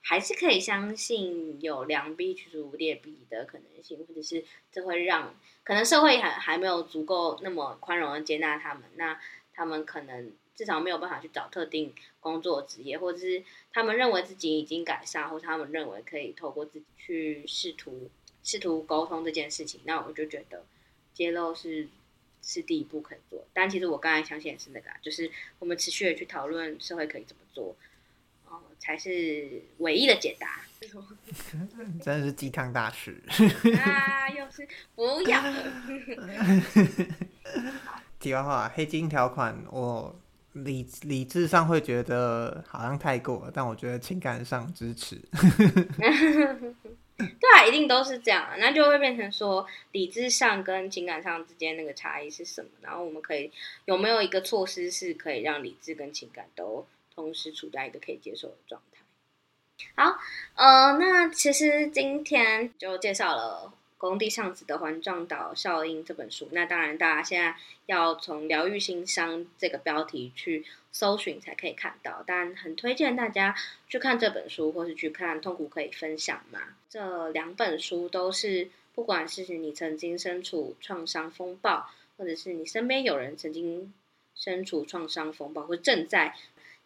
[0.02, 9.19] 还是可以相信有良币驱逐劣币的可能性，或者是这会让可能社会还还没有足够那么宽容的接纳他们，那
[9.56, 13.43] 他们可能至少没有办法去找特定工作职业，或者是
[13.73, 18.07] 他们认为自己已经改善，或者他们认为可以透过自己去试图
[18.43, 20.64] 试图沟通这件事情，那我就觉得
[21.11, 21.88] 揭露是
[22.43, 23.48] 是第一步可以做。
[23.52, 27.76] 但其实我刚才相信的是那个，就是我们持续的去讨论社会可以怎么做。
[28.79, 30.61] 才是唯一的解答。
[32.01, 33.21] 真的是鸡汤大师
[33.77, 34.27] 啊！
[34.29, 35.39] 又是不要。
[38.19, 40.19] 题外话，黑金条款，我
[40.53, 45.21] 理理智上会觉得好像太过了，但我觉得情感上支持。
[47.17, 52.69] 对啊，一定都是这样，那就会变成说理智上跟情感上之间那个差异是什么？
[52.81, 53.51] 然后我们可以
[53.85, 56.87] 有没有一个措施是可以让理智跟情感都
[57.22, 59.02] 同时处在一个可以接受的状态。
[59.95, 60.19] 好，
[60.56, 66.49] 呃，那其实今天就介绍了《工地上子的环状岛效应》这本书。
[66.52, 72.23] 那当然，大家现在要从“疗愈心伤”这个标题去搜寻才可以看到。
[72.26, 73.56] 但很推荐大家
[73.88, 76.60] 去看这本书，或是去看《痛苦可以分享嘛》。
[76.89, 83.91] 这两本书都是，不管是你曾经身处创伤风暴，或者是你身边有人曾经
[84.35, 86.35] 身处创伤风暴，或正在。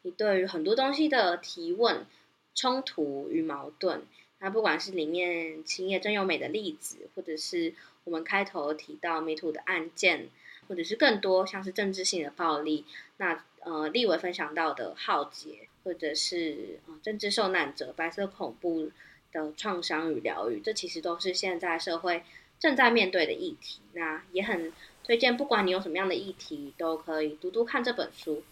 [0.05, 2.05] 你对于很多东西的提问、
[2.53, 4.03] 冲突与矛盾，
[4.37, 7.73] 那不管是里面青叶真由美的例子，或者是
[8.03, 10.29] 我们开头提到 MeToo 的案件，
[10.67, 12.85] 或者是更多像是政治性的暴力，
[13.17, 18.91] 那呃，立伟分享到的浩劫，或者是呃政治受难者、白色恐怖
[19.31, 22.21] 的创伤与疗愈，这其实都是现在社会
[22.59, 23.79] 正在面对的议题。
[23.93, 24.71] 那也很
[25.03, 28.43] 推荐，不管你有什么样的议题，都可以读读看这本书。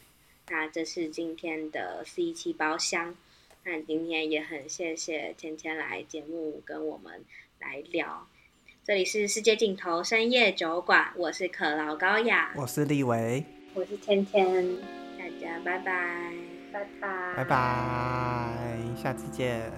[0.49, 3.15] 那这是今天的 C 七包厢。
[3.65, 7.23] 那今天也很谢谢芊芊来节目跟我们
[7.59, 8.27] 来聊。
[8.83, 14.77] 这里是世界尽头深夜酒馆，我是可劳高雅，我是立维，我是芊芊，
[15.17, 16.33] 大家拜拜，
[16.73, 19.71] 拜拜，拜拜，下次见。